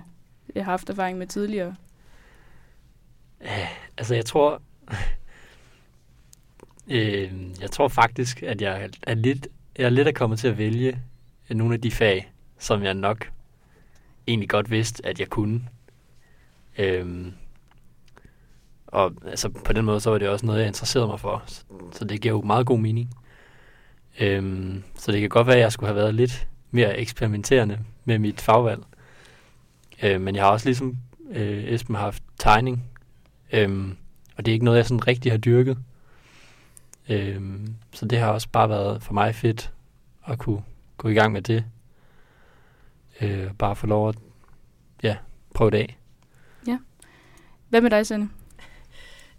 øh, 0.56 0.64
har 0.64 0.70
haft 0.70 0.90
erfaring 0.90 1.18
med 1.18 1.26
tidligere? 1.26 1.74
Altså, 3.98 4.14
jeg 4.14 4.24
tror... 4.24 4.62
øh, 6.88 7.32
jeg 7.60 7.70
tror 7.70 7.88
faktisk, 7.88 8.42
at 8.42 8.62
jeg 8.62 8.90
er 9.02 9.14
lidt, 9.14 9.48
jeg 9.78 9.84
er 9.84 9.90
lidt 9.90 10.08
er 10.08 10.12
kommet 10.12 10.38
til 10.38 10.48
at 10.48 10.58
vælge 10.58 11.00
øh, 11.50 11.56
nogle 11.56 11.74
af 11.74 11.80
de 11.80 11.90
fag, 11.90 12.32
som 12.58 12.82
jeg 12.82 12.94
nok 12.94 13.30
egentlig 14.26 14.48
godt 14.48 14.70
vidste, 14.70 15.06
at 15.06 15.20
jeg 15.20 15.28
kunne. 15.28 15.68
Øhm, 16.78 17.32
og 18.96 19.12
altså, 19.26 19.48
på 19.48 19.72
den 19.72 19.84
måde, 19.84 20.00
så 20.00 20.10
var 20.10 20.18
det 20.18 20.28
også 20.28 20.46
noget, 20.46 20.58
jeg 20.58 20.66
interesserede 20.66 21.08
mig 21.08 21.20
for. 21.20 21.42
Så, 21.46 21.64
så 21.92 22.04
det 22.04 22.20
giver 22.20 22.34
jo 22.34 22.40
meget 22.40 22.66
god 22.66 22.78
mening. 22.78 23.10
Øhm, 24.20 24.82
så 24.94 25.12
det 25.12 25.20
kan 25.20 25.28
godt 25.28 25.46
være, 25.46 25.56
at 25.56 25.62
jeg 25.62 25.72
skulle 25.72 25.88
have 25.88 25.96
været 25.96 26.14
lidt 26.14 26.48
mere 26.70 26.98
eksperimenterende 26.98 27.78
med 28.04 28.18
mit 28.18 28.40
fagvalg. 28.40 28.82
Øh, 30.02 30.20
men 30.20 30.36
jeg 30.36 30.44
har 30.44 30.50
også 30.50 30.66
ligesom 30.66 30.96
øh, 31.30 31.64
Esben 31.64 31.94
har 31.94 32.02
haft 32.02 32.22
tegning 32.38 32.84
Øhm, 33.52 33.96
og 34.36 34.46
det 34.46 34.52
er 34.52 34.52
ikke 34.52 34.64
noget, 34.64 34.78
jeg 34.78 34.86
sådan 34.86 35.06
rigtig 35.06 35.32
har 35.32 35.38
dyrket. 35.38 35.78
Øhm, 37.08 37.74
så 37.92 38.06
det 38.06 38.18
har 38.18 38.30
også 38.30 38.48
bare 38.52 38.68
været 38.68 39.02
for 39.02 39.14
mig 39.14 39.34
fedt 39.34 39.72
at 40.26 40.38
kunne 40.38 40.62
gå 40.96 41.08
i 41.08 41.14
gang 41.14 41.32
med 41.32 41.42
det. 41.42 41.64
Øh, 43.20 43.52
bare 43.58 43.76
få 43.76 43.86
lov 43.86 44.08
at 44.08 44.16
ja, 45.02 45.16
prøve 45.54 45.70
det 45.70 45.78
af. 45.78 45.98
Hvad 47.68 47.80
med 47.80 47.90
dig, 47.90 48.06
Sanne? 48.06 48.28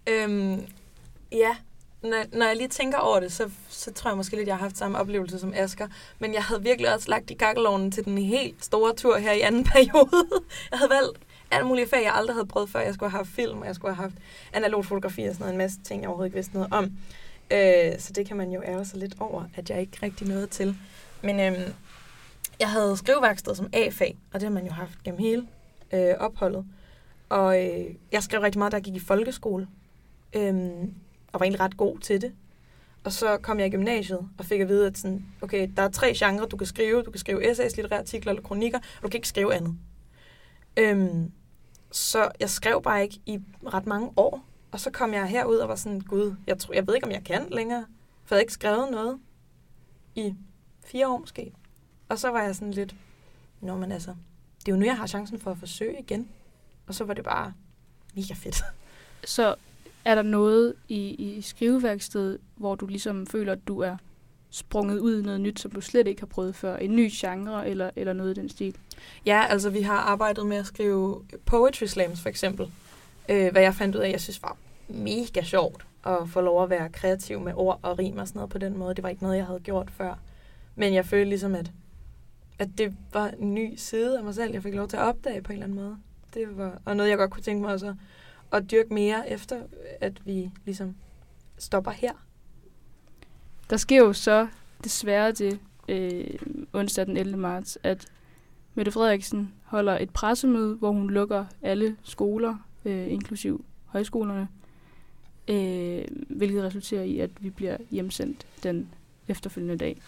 Øhm, 0.07 0.67
ja, 1.31 1.55
når, 2.01 2.37
når 2.37 2.45
jeg 2.45 2.55
lige 2.55 2.67
tænker 2.67 2.97
over 2.97 3.19
det, 3.19 3.31
så, 3.31 3.49
så 3.69 3.93
tror 3.93 4.09
jeg 4.09 4.17
måske 4.17 4.35
lidt, 4.35 4.47
jeg 4.47 4.55
har 4.55 4.63
haft 4.63 4.77
samme 4.77 4.97
oplevelse 4.97 5.39
som 5.39 5.53
Asker. 5.55 5.87
Men 6.19 6.33
jeg 6.33 6.43
havde 6.43 6.63
virkelig 6.63 6.93
også 6.93 7.09
lagt 7.09 7.31
i 7.31 7.33
kakkelovnen 7.33 7.91
til 7.91 8.05
den 8.05 8.17
helt 8.17 8.65
store 8.65 8.95
tur 8.95 9.17
her 9.17 9.31
i 9.31 9.41
anden 9.41 9.63
periode. 9.73 10.25
Jeg 10.71 10.79
havde 10.79 10.89
valgt 10.89 11.19
alt 11.51 11.67
mulige 11.67 11.87
fag, 11.87 12.03
jeg 12.03 12.13
aldrig 12.13 12.35
havde 12.35 12.47
prøvet 12.47 12.69
før. 12.69 12.79
Jeg 12.79 12.93
skulle 12.93 13.09
have 13.09 13.17
haft 13.17 13.29
film, 13.29 13.59
og 13.61 13.67
jeg 13.67 13.75
skulle 13.75 13.95
have 13.95 14.03
haft 14.03 14.15
analog 14.53 14.85
fotografi 14.85 15.21
og 15.21 15.33
sådan 15.33 15.39
noget. 15.39 15.53
En 15.53 15.57
masse 15.57 15.79
ting, 15.83 16.01
jeg 16.01 16.09
overhovedet 16.09 16.27
ikke 16.27 16.35
vidste 16.35 16.53
noget 16.53 16.73
om. 16.73 16.83
Øh, 17.51 17.99
så 17.99 18.13
det 18.13 18.27
kan 18.27 18.37
man 18.37 18.51
jo 18.51 18.61
ære 18.65 18.85
sig 18.85 18.99
lidt 18.99 19.15
over, 19.19 19.43
at 19.55 19.69
jeg 19.69 19.81
ikke 19.81 19.97
rigtig 20.03 20.27
nåede 20.27 20.47
til. 20.47 20.77
Men 21.21 21.39
øhm, 21.39 21.73
jeg 22.59 22.69
havde 22.69 22.97
skriveværksted 22.97 23.55
som 23.55 23.69
A-fag, 23.73 24.17
og 24.33 24.39
det 24.39 24.47
har 24.47 24.53
man 24.53 24.65
jo 24.65 24.71
haft 24.71 25.03
gennem 25.03 25.19
hele 25.19 25.47
øh, 25.93 26.13
opholdet. 26.19 26.65
Og 27.29 27.65
øh, 27.65 27.85
jeg 28.11 28.23
skrev 28.23 28.41
rigtig 28.41 28.59
meget, 28.59 28.71
da 28.71 28.77
jeg 28.77 28.83
gik 28.83 28.95
i 28.95 28.99
folkeskole. 28.99 29.67
Øhm, 30.33 30.93
og 31.33 31.39
var 31.39 31.43
egentlig 31.43 31.59
ret 31.59 31.77
god 31.77 31.99
til 31.99 32.21
det. 32.21 32.33
Og 33.03 33.11
så 33.13 33.37
kom 33.37 33.59
jeg 33.59 33.67
i 33.67 33.69
gymnasiet 33.69 34.29
og 34.37 34.45
fik 34.45 34.61
at 34.61 34.67
vide, 34.67 34.87
at 34.87 34.97
sådan, 34.97 35.25
okay, 35.41 35.69
der 35.77 35.83
er 35.83 35.89
tre 35.89 36.13
genrer, 36.13 36.45
du 36.45 36.57
kan 36.57 36.67
skrive. 36.67 37.03
Du 37.03 37.11
kan 37.11 37.19
skrive 37.19 37.51
essays, 37.51 37.75
litterære 37.75 37.99
artikler 37.99 38.31
eller 38.31 38.43
kronikker, 38.43 38.79
og 38.79 39.03
du 39.03 39.07
kan 39.07 39.17
ikke 39.17 39.27
skrive 39.27 39.53
andet. 39.53 39.75
Øhm, 40.77 41.31
så 41.91 42.31
jeg 42.39 42.49
skrev 42.49 42.81
bare 42.83 43.03
ikke 43.03 43.19
i 43.25 43.39
ret 43.73 43.85
mange 43.85 44.11
år. 44.17 44.45
Og 44.71 44.79
så 44.79 44.91
kom 44.91 45.13
jeg 45.13 45.27
herud 45.27 45.57
og 45.57 45.69
var 45.69 45.75
sådan, 45.75 45.99
gud, 46.01 46.35
jeg, 46.47 46.57
tror, 46.57 46.73
jeg 46.73 46.87
ved 46.87 46.95
ikke, 46.95 47.07
om 47.07 47.13
jeg 47.13 47.23
kan 47.23 47.47
længere. 47.51 47.85
For 48.23 48.35
jeg 48.35 48.37
havde 48.37 48.43
ikke 48.43 48.53
skrevet 48.53 48.91
noget 48.91 49.19
i 50.15 50.35
fire 50.85 51.07
år 51.07 51.17
måske. 51.17 51.53
Og 52.09 52.19
så 52.19 52.29
var 52.29 52.41
jeg 52.41 52.55
sådan 52.55 52.71
lidt, 52.71 52.95
nå, 53.61 53.77
men 53.77 53.91
altså, 53.91 54.15
det 54.59 54.67
er 54.67 54.71
jo 54.71 54.79
nu, 54.79 54.85
jeg 54.85 54.97
har 54.97 55.07
chancen 55.07 55.39
for 55.39 55.51
at 55.51 55.57
forsøge 55.57 55.99
igen. 55.99 56.29
Og 56.87 56.95
så 56.95 57.03
var 57.03 57.13
det 57.13 57.23
bare 57.23 57.53
mega 58.15 58.33
fedt. 58.33 58.63
Så 59.25 59.55
er 60.07 60.15
der 60.15 60.21
noget 60.21 60.73
i, 60.87 60.97
i 60.97 61.41
skriveværkstedet, 61.41 62.37
hvor 62.55 62.75
du 62.75 62.85
ligesom 62.87 63.27
føler, 63.27 63.51
at 63.51 63.67
du 63.67 63.79
er 63.79 63.97
sprunget 64.49 64.99
ud 64.99 65.19
i 65.19 65.25
noget 65.25 65.41
nyt, 65.41 65.59
som 65.59 65.71
du 65.71 65.81
slet 65.81 66.07
ikke 66.07 66.21
har 66.21 66.27
prøvet 66.27 66.55
før? 66.55 66.75
En 66.75 66.95
ny 66.95 67.09
genre 67.11 67.69
eller, 67.69 67.89
eller 67.95 68.13
noget 68.13 68.37
i 68.37 68.41
den 68.41 68.49
stil? 68.49 68.75
Ja, 69.25 69.45
altså 69.49 69.69
vi 69.69 69.81
har 69.81 69.97
arbejdet 69.97 70.45
med 70.45 70.57
at 70.57 70.65
skrive 70.65 71.21
poetry 71.45 71.85
slams 71.85 72.21
for 72.21 72.29
eksempel. 72.29 72.71
Øh, 73.29 73.51
hvad 73.51 73.61
jeg 73.61 73.75
fandt 73.75 73.95
ud 73.95 74.01
af, 74.01 74.11
jeg 74.11 74.21
synes 74.21 74.41
var 74.41 74.57
mega 74.87 75.41
sjovt 75.43 75.85
at 76.05 76.17
få 76.29 76.41
lov 76.41 76.63
at 76.63 76.69
være 76.69 76.89
kreativ 76.89 77.39
med 77.39 77.53
ord 77.55 77.79
og 77.81 77.99
rim 77.99 78.17
og 78.17 78.27
sådan 78.27 78.39
noget 78.39 78.49
på 78.49 78.57
den 78.57 78.77
måde. 78.77 78.95
Det 78.95 79.03
var 79.03 79.09
ikke 79.09 79.23
noget, 79.23 79.37
jeg 79.37 79.45
havde 79.45 79.59
gjort 79.59 79.91
før. 79.91 80.19
Men 80.75 80.93
jeg 80.93 81.05
følte 81.05 81.29
ligesom, 81.29 81.55
at, 81.55 81.71
at 82.59 82.69
det 82.77 82.95
var 83.13 83.27
en 83.39 83.53
ny 83.53 83.75
side 83.75 84.17
af 84.17 84.23
mig 84.23 84.35
selv, 84.35 84.53
jeg 84.53 84.63
fik 84.63 84.73
lov 84.73 84.87
til 84.87 84.97
at 84.97 85.03
opdage 85.03 85.41
på 85.41 85.51
en 85.51 85.53
eller 85.53 85.65
anden 85.65 85.83
måde. 85.83 85.97
Det 86.33 86.57
var 86.57 86.81
og 86.85 86.97
noget, 86.97 87.09
jeg 87.09 87.17
godt 87.17 87.31
kunne 87.31 87.43
tænke 87.43 87.61
mig 87.61 87.73
også 87.73 87.87
at, 87.87 87.95
at 88.51 88.71
dyrke 88.71 88.93
mere 88.93 89.29
efter, 89.29 89.63
at 90.01 90.25
vi 90.25 90.51
ligesom 90.65 90.95
stopper 91.57 91.91
her. 91.91 92.11
Der 93.69 93.77
sker 93.77 93.97
jo 93.97 94.13
så 94.13 94.47
desværre 94.83 95.31
det 95.31 95.59
øh, 95.87 96.39
onsdag 96.73 97.05
den 97.05 97.17
11. 97.17 97.37
marts, 97.37 97.77
at 97.83 98.07
Mette 98.75 98.91
Frederiksen 98.91 99.53
holder 99.63 99.97
et 99.97 100.09
pressemøde, 100.09 100.75
hvor 100.75 100.91
hun 100.91 101.09
lukker 101.09 101.45
alle 101.61 101.95
skoler, 102.03 102.55
øh, 102.85 103.11
inklusiv 103.11 103.65
højskolerne, 103.85 104.47
øh, 105.47 106.05
hvilket 106.29 106.63
resulterer 106.63 107.03
i, 107.03 107.19
at 107.19 107.29
vi 107.39 107.49
bliver 107.49 107.77
hjemsendt 107.91 108.47
den 108.63 108.89
efterfølgende 109.27 109.77
dag. 109.77 110.01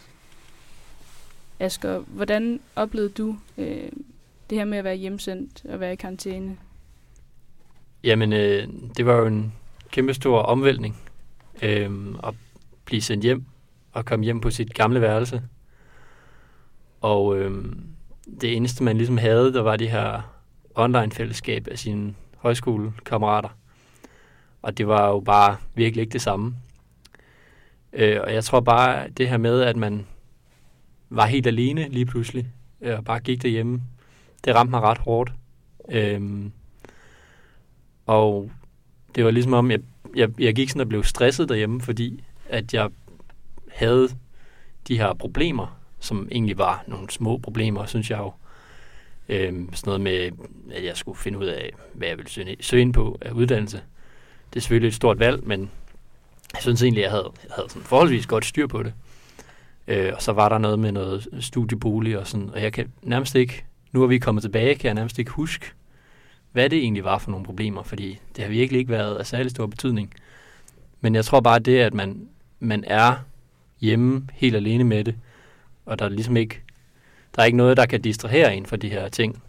Asger, 1.59 1.99
hvordan 1.99 2.59
oplevede 2.75 3.09
du 3.09 3.35
øh, 3.57 3.91
det 4.49 4.57
her 4.57 4.65
med 4.65 4.77
at 4.77 4.83
være 4.83 4.95
hjemsendt 4.95 5.65
og 5.65 5.79
være 5.79 5.93
i 5.93 5.95
karantæne? 5.95 6.57
Jamen, 8.03 8.33
øh, 8.33 8.67
det 8.97 9.05
var 9.05 9.13
jo 9.13 9.25
en 9.25 9.53
kæmpe 9.91 10.13
stor 10.13 10.41
omvæltning 10.41 10.97
øh, 11.63 11.91
at 12.23 12.33
blive 12.85 13.01
sendt 13.01 13.23
hjem 13.23 13.45
og 13.91 14.05
komme 14.05 14.25
hjem 14.25 14.41
på 14.41 14.49
sit 14.49 14.73
gamle 14.73 15.01
værelse. 15.01 15.41
Og 17.01 17.37
øh, 17.37 17.65
det 18.41 18.55
eneste, 18.55 18.83
man 18.83 18.97
ligesom 18.97 19.17
havde, 19.17 19.53
der 19.53 19.61
var 19.61 19.75
de 19.75 19.87
her 19.87 20.21
online-fællesskab 20.75 21.67
af 21.71 21.79
sine 21.79 22.15
højskolekammerater. 22.37 23.49
Og 24.61 24.77
det 24.77 24.87
var 24.87 25.07
jo 25.07 25.19
bare 25.19 25.57
virkelig 25.75 26.01
ikke 26.01 26.13
det 26.13 26.21
samme. 26.21 26.55
Øh, 27.93 28.19
og 28.23 28.33
jeg 28.33 28.43
tror 28.43 28.59
bare, 28.59 29.09
det 29.09 29.29
her 29.29 29.37
med, 29.37 29.61
at 29.61 29.75
man 29.75 30.07
var 31.09 31.25
helt 31.25 31.47
alene 31.47 31.89
lige 31.89 32.05
pludselig, 32.05 32.47
øh, 32.81 32.97
og 32.97 33.05
bare 33.05 33.19
gik 33.19 33.41
derhjemme, 33.41 33.81
det 34.45 34.55
ramte 34.55 34.71
mig 34.71 34.81
ret 34.81 34.97
hårdt. 34.97 35.31
Øh, 35.89 36.49
og 38.09 38.51
det 39.15 39.25
var 39.25 39.31
ligesom 39.31 39.53
om, 39.53 39.71
jeg, 39.71 39.79
jeg, 40.15 40.29
jeg 40.39 40.55
gik 40.55 40.69
sådan 40.69 40.81
og 40.81 40.89
blev 40.89 41.03
stresset 41.03 41.49
derhjemme, 41.49 41.81
fordi 41.81 42.23
at 42.49 42.73
jeg 42.73 42.89
havde 43.71 44.09
de 44.87 44.97
her 44.97 45.13
problemer, 45.13 45.79
som 45.99 46.27
egentlig 46.31 46.57
var 46.57 46.83
nogle 46.87 47.09
små 47.09 47.37
problemer, 47.37 47.85
synes 47.85 48.11
jeg 48.11 48.19
jo. 48.19 48.33
Øhm, 49.29 49.73
sådan 49.73 49.87
noget 49.87 50.01
med, 50.01 50.31
at 50.71 50.85
jeg 50.85 50.97
skulle 50.97 51.17
finde 51.17 51.39
ud 51.39 51.45
af, 51.45 51.73
hvad 51.93 52.07
jeg 52.07 52.17
ville 52.17 52.29
søge, 52.29 52.55
søge 52.59 52.81
ind 52.81 52.93
på 52.93 53.17
af 53.21 53.31
uddannelse. 53.31 53.81
Det 54.53 54.59
er 54.59 54.61
selvfølgelig 54.61 54.87
et 54.87 54.93
stort 54.93 55.19
valg, 55.19 55.47
men 55.47 55.71
jeg 56.53 56.61
synes 56.61 56.83
egentlig, 56.83 57.01
jeg 57.01 57.11
havde, 57.11 57.31
jeg 57.43 57.51
havde 57.55 57.69
sådan 57.69 57.83
forholdsvis 57.83 58.27
godt 58.27 58.45
styr 58.45 58.67
på 58.67 58.83
det. 58.83 58.93
Øh, 59.87 60.11
og 60.15 60.21
så 60.21 60.31
var 60.31 60.49
der 60.49 60.57
noget 60.57 60.79
med 60.79 60.91
noget 60.91 61.27
studiebolig 61.39 62.19
og 62.19 62.27
sådan, 62.27 62.49
og 62.49 62.61
jeg 62.61 62.73
kan 62.73 62.91
nærmest 63.01 63.35
ikke, 63.35 63.63
nu 63.91 64.03
er 64.03 64.07
vi 64.07 64.19
kommet 64.19 64.41
tilbage, 64.41 64.75
kan 64.75 64.85
jeg 64.85 64.93
nærmest 64.93 65.19
ikke 65.19 65.31
huske, 65.31 65.71
hvad 66.51 66.69
det 66.69 66.79
egentlig 66.79 67.03
var 67.03 67.17
for 67.17 67.31
nogle 67.31 67.45
problemer, 67.45 67.83
fordi 67.83 68.19
det 68.35 68.43
har 68.43 68.51
virkelig 68.51 68.79
ikke 68.79 68.91
været 68.91 69.15
af 69.15 69.25
særlig 69.27 69.51
stor 69.51 69.67
betydning. 69.67 70.13
Men 71.01 71.15
jeg 71.15 71.25
tror 71.25 71.39
bare 71.39 71.59
det, 71.59 71.79
at 71.79 71.93
man, 71.93 72.27
man 72.59 72.83
er 72.87 73.15
hjemme 73.81 74.27
helt 74.33 74.55
alene 74.55 74.83
med 74.83 75.03
det, 75.03 75.15
og 75.85 75.99
der 75.99 76.05
er 76.05 76.09
ligesom 76.09 76.37
ikke, 76.37 76.61
der 77.35 77.41
er 77.41 77.45
ikke 77.45 77.57
noget, 77.57 77.77
der 77.77 77.85
kan 77.85 78.01
distrahere 78.01 78.55
en 78.55 78.65
fra 78.65 78.77
de 78.77 78.89
her 78.89 79.09
ting. 79.09 79.43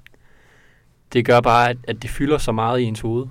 Det 1.12 1.24
gør 1.24 1.40
bare, 1.40 1.70
at, 1.70 1.76
at 1.88 2.02
det 2.02 2.10
fylder 2.10 2.38
så 2.38 2.52
meget 2.52 2.80
i 2.80 2.84
ens 2.84 3.00
hoved. 3.00 3.26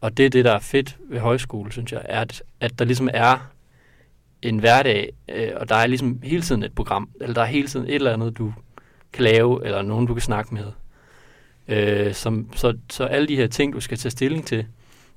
Og 0.00 0.16
det 0.16 0.26
er 0.26 0.30
det, 0.30 0.44
der 0.44 0.52
er 0.52 0.58
fedt 0.58 0.96
ved 1.08 1.20
højskole, 1.20 1.72
synes 1.72 1.92
jeg, 1.92 2.02
er, 2.04 2.20
at, 2.20 2.42
at 2.60 2.78
der 2.78 2.84
ligesom 2.84 3.08
er 3.14 3.50
en 4.42 4.58
hverdag, 4.58 5.12
øh, 5.28 5.50
og 5.56 5.68
der 5.68 5.74
er 5.74 5.86
ligesom 5.86 6.20
hele 6.22 6.42
tiden 6.42 6.62
et 6.62 6.72
program, 6.72 7.08
eller 7.20 7.34
der 7.34 7.40
er 7.40 7.46
hele 7.46 7.68
tiden 7.68 7.86
et 7.86 7.94
eller 7.94 8.12
andet, 8.12 8.38
du 8.38 8.54
kan 9.12 9.24
lave, 9.24 9.64
eller 9.64 9.82
nogen, 9.82 10.06
du 10.06 10.14
kan 10.14 10.20
snakke 10.20 10.54
med. 10.54 10.72
Øh, 11.68 12.14
som, 12.14 12.48
så, 12.54 12.76
så 12.90 13.04
alle 13.04 13.28
de 13.28 13.36
her 13.36 13.46
ting, 13.46 13.72
du 13.72 13.80
skal 13.80 13.98
tage 13.98 14.10
stilling 14.10 14.46
til, 14.46 14.66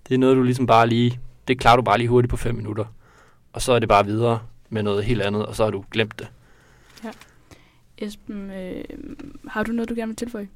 det 0.07 0.13
er 0.13 0.17
noget, 0.17 0.37
du 0.37 0.43
ligesom 0.43 0.65
bare 0.65 0.87
lige, 0.87 1.19
det 1.47 1.59
klarer 1.59 1.75
du 1.75 1.81
bare 1.81 1.97
lige 1.97 2.07
hurtigt 2.07 2.29
på 2.29 2.37
fem 2.37 2.55
minutter. 2.55 2.85
Og 3.53 3.61
så 3.61 3.73
er 3.73 3.79
det 3.79 3.89
bare 3.89 4.05
videre 4.05 4.39
med 4.69 4.83
noget 4.83 5.03
helt 5.03 5.21
andet, 5.21 5.45
og 5.45 5.55
så 5.55 5.63
har 5.63 5.71
du 5.71 5.83
glemt 5.91 6.19
det. 6.19 6.27
Ja. 7.03 7.09
Esben, 7.97 8.51
øh, 8.51 8.83
har 9.47 9.63
du 9.63 9.71
noget, 9.71 9.89
du 9.89 9.95
gerne 9.95 10.07
vil 10.07 10.15
tilføje? 10.15 10.47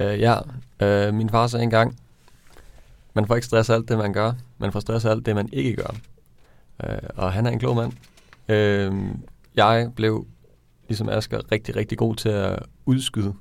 Øh, 0.00 0.20
ja, 0.20 0.36
øh, 0.82 1.14
min 1.14 1.30
far 1.30 1.46
sagde 1.46 1.62
engang, 1.62 1.98
man 3.14 3.26
får 3.26 3.34
ikke 3.34 3.46
stress 3.46 3.70
af 3.70 3.74
alt 3.74 3.88
det, 3.88 3.98
man 3.98 4.12
gør, 4.12 4.32
man 4.58 4.72
får 4.72 4.80
stress 4.80 5.04
af 5.04 5.10
alt 5.10 5.26
det, 5.26 5.34
man 5.34 5.48
ikke 5.52 5.76
gør. 5.76 5.96
Øh, 6.84 6.98
og 7.16 7.32
han 7.32 7.46
er 7.46 7.50
en 7.50 7.58
klog 7.58 7.76
mand. 7.76 7.92
Øh, 8.48 8.94
jeg 9.54 9.90
blev, 9.96 10.26
ligesom 10.88 11.08
Asger, 11.08 11.52
rigtig, 11.52 11.76
rigtig 11.76 11.98
god 11.98 12.16
til 12.16 12.28
at 12.28 12.58
udskyde 12.86 13.34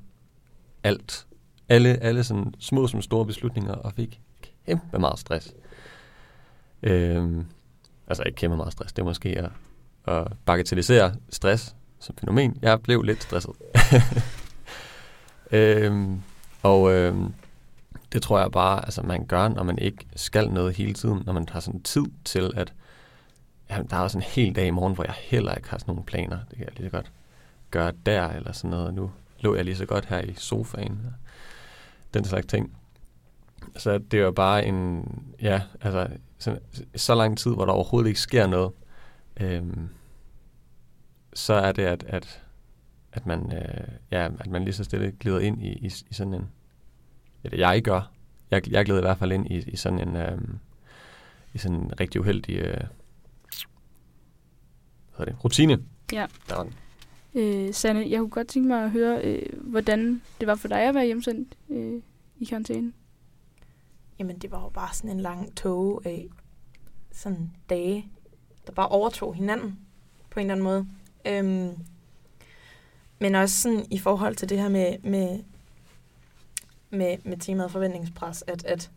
alt. 0.84 1.26
Alle, 1.72 2.04
alle 2.04 2.24
sådan 2.24 2.54
små 2.60 2.88
som 2.88 3.02
store 3.02 3.26
beslutninger, 3.26 3.74
og 3.74 3.94
fik 3.94 4.22
kæmpe 4.66 5.00
meget 5.00 5.20
stress. 5.20 5.54
Øhm, 6.84 7.46
altså 8.08 8.24
ikke 8.24 8.36
kæmpe 8.36 8.58
meget 8.58 8.74
stress, 8.74 8.94
det 8.94 9.02
er 9.02 9.06
måske 9.06 9.30
at, 9.40 9.50
at 10.16 10.28
bagatellisere 10.46 11.16
stress 11.30 11.76
som 12.00 12.16
fænomen. 12.18 12.58
Jeg 12.62 12.82
blev 12.82 13.02
lidt 13.02 13.24
stresset. 13.24 13.52
øhm, 15.52 16.22
og 16.64 16.92
øhm, 16.92 17.34
det 18.14 18.22
tror 18.22 18.40
jeg 18.40 18.52
bare, 18.52 18.86
altså 18.86 19.02
man 19.02 19.26
gør, 19.26 19.48
når 19.48 19.64
man 19.64 19.78
ikke 19.80 20.06
skal 20.16 20.50
noget 20.50 20.76
hele 20.76 20.94
tiden, 20.94 21.24
når 21.26 21.34
man 21.34 21.50
har 21.50 21.60
sådan 21.60 21.84
tid 21.84 22.06
til, 22.26 22.52
at 22.56 22.74
jamen, 23.70 23.88
der 23.88 23.96
er 23.96 24.02
også 24.02 24.18
en 24.18 24.24
hel 24.28 24.56
dag 24.56 24.68
i 24.68 24.72
morgen, 24.72 24.96
hvor 24.96 25.04
jeg 25.04 25.16
heller 25.18 25.56
ikke 25.56 25.70
har 25.70 25.78
sådan 25.78 25.92
nogle 25.92 26.06
planer. 26.06 26.38
Det 26.50 26.58
kan 26.58 26.66
jeg 26.66 26.74
lige 26.78 26.90
så 26.90 26.98
godt 26.98 27.12
gøre 27.72 27.94
der, 28.06 28.28
eller 28.30 28.52
sådan 28.52 28.70
noget. 28.70 28.94
Nu 28.94 29.12
lå 29.40 29.56
jeg 29.56 29.66
lige 29.66 29.76
så 29.76 29.86
godt 29.86 30.06
her 30.06 30.22
i 30.22 30.34
sofaen. 30.38 31.02
Den 32.14 32.24
slags 32.24 32.46
ting. 32.46 32.78
Så 33.78 33.98
det 33.98 34.20
er 34.20 34.24
jo 34.24 34.32
bare 34.32 34.66
en, 34.66 35.06
ja, 35.42 35.62
altså 35.82 36.08
så, 36.38 36.60
så 36.96 37.16
lang 37.16 37.38
tid, 37.38 37.52
hvor 37.52 37.66
der 37.66 37.74
overhovedet 37.74 38.08
ikke 38.08 38.20
sker 38.20 38.48
noget. 38.48 38.72
Øhm, 39.40 39.90
så 41.34 41.54
er 41.54 41.72
det, 41.72 41.84
at, 41.84 42.04
at, 42.04 42.44
at, 43.12 43.26
man, 43.26 43.54
øh, 43.54 43.88
ja, 44.12 44.30
at 44.40 44.48
man 44.48 44.64
lige 44.64 44.74
så 44.74 44.84
stille 44.84 45.12
glider 45.20 45.40
ind 45.40 45.64
i, 45.64 45.70
i, 45.70 45.86
i 45.86 46.14
sådan 46.14 46.34
en... 46.34 46.50
Det 47.44 47.54
jeg 47.54 47.82
gør. 47.82 48.12
Jeg, 48.52 48.72
jeg 48.72 48.86
glider 48.86 49.00
i 49.00 49.04
hvert 49.04 49.18
fald 49.18 49.32
ind 49.32 49.52
i, 49.52 49.58
i 49.58 49.76
sådan 49.76 50.08
en... 50.08 50.16
Øh, 50.16 50.38
i 51.54 51.58
sådan 51.58 51.78
en 51.78 52.00
rigtig 52.00 52.22
uheldig... 52.22 52.56
Øh, 52.56 52.84
hvad 55.16 55.26
det? 55.26 55.44
Rutine. 55.44 55.80
Ja. 56.14 56.26
Der 56.50 56.56
var 56.56 56.64
den. 56.64 56.74
Øh, 57.36 57.74
Sanne, 57.74 58.10
jeg 58.10 58.20
kunne 58.20 58.30
godt 58.30 58.48
tænke 58.48 58.68
mig 58.68 58.84
at 58.84 58.92
høre, 58.92 59.22
øh, 59.24 59.64
hvordan 59.64 60.22
det 60.40 60.48
var 60.48 60.56
for 60.56 60.68
dig 60.68 60.82
at 60.82 60.96
være 60.96 61.06
hjemsendt 61.06 61.58
øh, 61.70 62.02
i 62.40 62.46
karantæne. 62.46 62.94
Jamen, 64.20 64.38
det 64.38 64.52
var 64.52 64.64
jo 64.64 64.70
bare 64.70 64.94
sådan 64.94 65.10
en 65.12 65.20
lang 65.20 65.56
tog 65.56 66.02
af 66.06 66.28
sådan 67.12 67.52
dage, 67.70 68.08
der 68.68 68.74
bare 68.74 68.88
overtog 68.88 69.36
hinanden 69.36 69.80
på 70.30 70.40
en 70.40 70.52
eller 70.52 70.54
anden 70.54 70.64
måde. 70.64 70.88
Øhm, 71.26 71.78
men 73.20 73.36
også 73.36 73.62
sådan 73.62 73.86
i 73.92 73.98
forhold 73.98 74.36
til 74.36 74.50
det 74.50 74.60
her 74.60 74.70
med, 74.70 74.98
med, 75.04 75.44
med, 76.90 77.18
med 77.24 77.38
temaet 77.38 77.72
forventningspres, 77.72 78.44
at, 78.48 78.66
at 78.66 78.92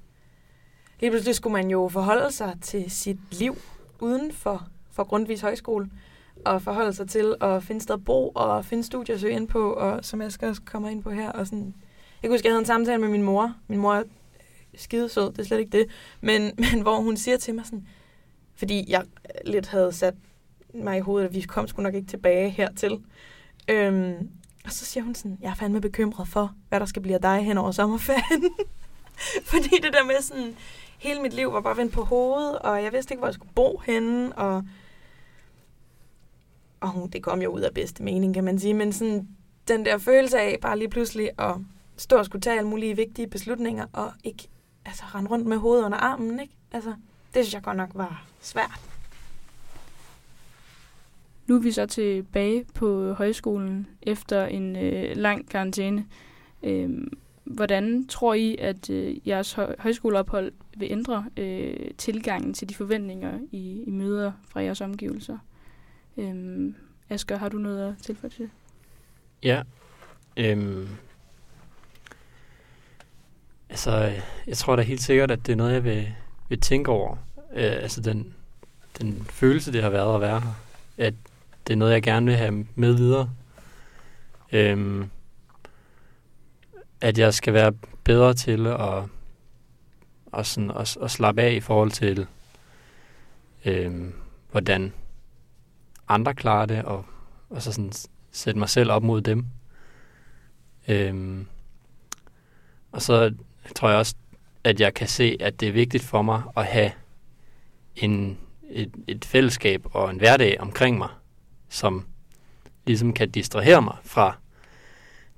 lige 1.01 1.11
pludselig 1.11 1.35
skulle 1.35 1.53
man 1.53 1.71
jo 1.71 1.89
forholde 1.89 2.33
sig 2.33 2.57
til 2.61 2.91
sit 2.91 3.19
liv 3.39 3.57
uden 4.01 4.33
for, 4.33 4.69
for 4.91 5.05
Grundvis 5.05 5.41
Højskole, 5.41 5.91
at 6.47 6.63
forholde 6.63 6.93
sig 6.93 7.09
til 7.09 7.35
at 7.41 7.63
finde 7.63 7.81
sted 7.81 7.95
at 7.95 8.05
bo, 8.05 8.29
og 8.29 8.65
finde 8.65 8.85
studier 8.85 9.15
at 9.15 9.21
søge 9.21 9.33
ind 9.33 9.49
på, 9.49 9.73
og 9.73 10.05
som 10.05 10.23
jeg 10.23 10.33
skal 10.33 10.49
også 10.49 10.63
komme 10.65 10.93
ind 10.93 11.03
på 11.03 11.11
her. 11.11 11.31
Og 11.31 11.47
sådan. 11.47 11.75
Jeg 12.23 12.29
kan 12.29 12.31
huske, 12.31 12.47
jeg 12.47 12.53
havde 12.53 12.61
en 12.61 12.67
samtale 12.67 12.99
med 12.99 13.09
min 13.09 13.23
mor. 13.23 13.55
Min 13.69 13.79
mor 13.79 13.95
er 13.95 14.03
skidesød, 14.77 15.31
det 15.31 15.39
er 15.39 15.45
slet 15.45 15.59
ikke 15.59 15.79
det. 15.79 15.87
Men, 16.21 16.53
men 16.73 16.81
hvor 16.83 16.97
hun 16.97 17.17
siger 17.17 17.37
til 17.37 17.55
mig 17.55 17.65
sådan, 17.65 17.87
fordi 18.55 18.85
jeg 18.89 19.05
lidt 19.47 19.69
havde 19.69 19.93
sat 19.93 20.15
mig 20.75 20.97
i 20.97 21.01
hovedet, 21.01 21.29
at 21.29 21.35
vi 21.35 21.41
kom 21.41 21.69
sgu 21.69 21.83
nok 21.83 21.95
ikke 21.95 22.09
tilbage 22.09 22.51
hertil. 22.51 23.01
Øhm, 23.69 24.29
og 24.65 24.73
så 24.73 24.85
siger 24.85 25.05
hun 25.05 25.15
sådan, 25.15 25.39
jeg 25.41 25.51
er 25.51 25.55
fandme 25.55 25.81
bekymret 25.81 26.29
for, 26.29 26.55
hvad 26.69 26.81
der 26.81 26.87
skal 26.87 27.03
blive 27.03 27.15
af 27.15 27.21
dig 27.21 27.45
hen 27.45 27.59
over 27.59 27.71
sommerferien. 27.71 28.45
Fordi 29.53 29.69
det 29.83 29.93
der 29.93 30.05
med 30.05 30.23
sådan, 30.23 30.57
hele 30.99 31.23
mit 31.23 31.33
liv 31.33 31.53
var 31.53 31.61
bare 31.61 31.77
vendt 31.77 31.93
på 31.93 32.05
hovedet, 32.05 32.59
og 32.59 32.83
jeg 32.83 32.93
vidste 32.93 33.13
ikke, 33.13 33.21
hvor 33.21 33.29
jeg 33.29 33.35
skulle 33.35 33.53
bo 33.55 33.83
henne, 33.87 34.39
og, 34.39 34.65
og 36.85 36.91
hun, 36.91 37.09
det 37.09 37.23
kom 37.23 37.43
jo 37.43 37.51
ud 37.51 37.61
af 37.61 37.75
bedste 37.75 38.03
mening, 38.03 38.35
kan 38.35 38.45
man 38.45 38.59
sige, 38.59 38.75
men 38.75 38.93
sådan, 38.93 39.29
den 39.69 39.85
der 39.85 39.99
følelse 39.99 40.39
af 40.41 40.59
bare 40.63 40.79
lige 40.79 40.89
pludselig 40.89 41.31
at 41.39 41.55
stå 41.97 42.17
og 42.17 42.25
skulle 42.25 42.43
tage 42.43 42.59
alle 42.59 42.69
mulige 42.69 42.97
vigtige 42.97 43.27
beslutninger, 43.27 43.87
og 43.93 44.13
ikke 44.25 44.49
altså, 44.85 45.05
rende 45.15 45.31
rundt 45.31 45.47
med 45.47 45.57
hovedet 45.57 45.85
under 45.85 45.99
armen, 45.99 46.41
ikke? 46.41 46.53
Altså, 46.73 46.95
det 47.35 47.45
synes 47.45 47.55
jeg 47.55 47.63
godt 47.63 47.77
nok 47.77 47.91
var 47.95 48.27
svært. 48.41 48.81
Nu 51.47 51.57
er 51.57 51.61
vi 51.61 51.73
så 51.73 51.87
tilbage 51.87 52.65
på 52.75 53.13
højskolen 53.13 53.87
efter 54.03 54.47
en 54.47 54.77
øh, 54.77 55.17
lang 55.17 55.49
karantæne. 55.49 56.07
Øh, 56.63 56.91
hvordan 57.45 58.07
tror 58.07 58.35
I, 58.35 58.57
at 58.59 58.91
øh, 58.91 59.29
jeres 59.29 59.53
hø- 59.53 59.75
højskoleophold 59.79 60.53
vil 60.77 60.89
ændre 60.91 61.25
øh, 61.37 61.91
tilgangen 61.99 62.55
til 62.55 62.69
de 62.69 62.75
forventninger, 62.75 63.39
I, 63.53 63.83
I 63.87 63.91
møder 63.91 64.33
fra 64.49 64.63
jeres 64.63 64.81
omgivelser. 64.81 65.39
Øhm, 66.17 66.75
Asger, 67.09 67.37
har 67.37 67.49
du 67.49 67.59
noget 67.59 67.89
at 67.89 67.95
tilføje 68.03 68.31
til 68.31 68.43
det? 68.43 68.51
Ja. 69.43 69.63
Øhm, 70.37 70.89
altså, 73.71 74.13
jeg 74.47 74.57
tror 74.57 74.77
da 74.77 74.83
helt 74.83 75.03
sikkert, 75.03 75.31
at 75.31 75.47
det 75.47 75.53
er 75.53 75.57
noget, 75.57 75.73
jeg 75.73 75.85
vil, 75.85 76.15
vil 76.49 76.61
tænke 76.61 76.91
over. 76.91 77.17
Øh, 77.55 77.73
altså 77.73 78.01
den, 78.01 78.35
den 79.01 79.27
følelse, 79.31 79.73
det 79.73 79.83
har 79.83 79.91
været 79.91 80.15
at 80.15 80.21
være 80.21 80.41
her. 80.41 80.55
At 80.99 81.15
det 81.67 81.73
er 81.73 81.77
noget, 81.77 81.93
jeg 81.93 82.03
gerne 82.03 82.27
vil 82.27 82.37
have 82.37 82.67
med 82.75 82.93
videre. 82.93 83.31
Øhm, 84.53 85.11
at 87.01 87.19
jeg 87.19 87.35
skal 87.35 87.55
være 87.55 87.73
bedre 88.05 88.35
til 88.35 88.67
at, 88.67 89.03
og 90.27 90.47
sådan, 90.47 90.71
at, 90.71 90.97
at 91.03 91.11
slappe 91.11 91.43
af 91.43 91.53
i 91.53 91.61
forhold 91.61 91.91
til, 91.91 92.27
øhm, 93.65 94.15
hvordan 94.51 94.93
andre 96.09 96.35
klarer 96.35 96.67
det, 96.67 96.83
og, 96.83 97.05
og 97.51 97.63
så 97.63 97.73
sådan 97.73 97.93
sætte 98.33 98.59
mig 98.59 98.69
selv 98.69 98.91
op 98.91 99.03
mod 99.03 99.21
dem. 99.21 99.47
Øhm, 100.89 101.47
og 102.93 103.03
så 103.03 103.35
tror 103.75 103.89
jeg 103.89 103.99
også, 103.99 104.15
at 104.65 104.81
jeg 104.81 104.95
kan 104.95 105.09
se, 105.09 105.37
at 105.41 105.61
det 105.61 105.69
er 105.69 105.73
vigtigt 105.73 106.05
for 106.05 106.23
mig 106.23 106.43
at 106.57 106.67
have 106.67 106.91
en, 107.97 108.39
et, 108.71 108.95
et 109.09 109.25
fællesskab 109.25 109.87
og 109.93 110.11
en 110.11 110.19
hverdag 110.19 110.61
omkring 110.61 110.99
mig, 110.99 111.09
som 111.69 112.07
ligesom 112.87 113.13
kan 113.13 113.31
distrahere 113.31 113.83
mig 113.83 113.97
fra 114.03 114.37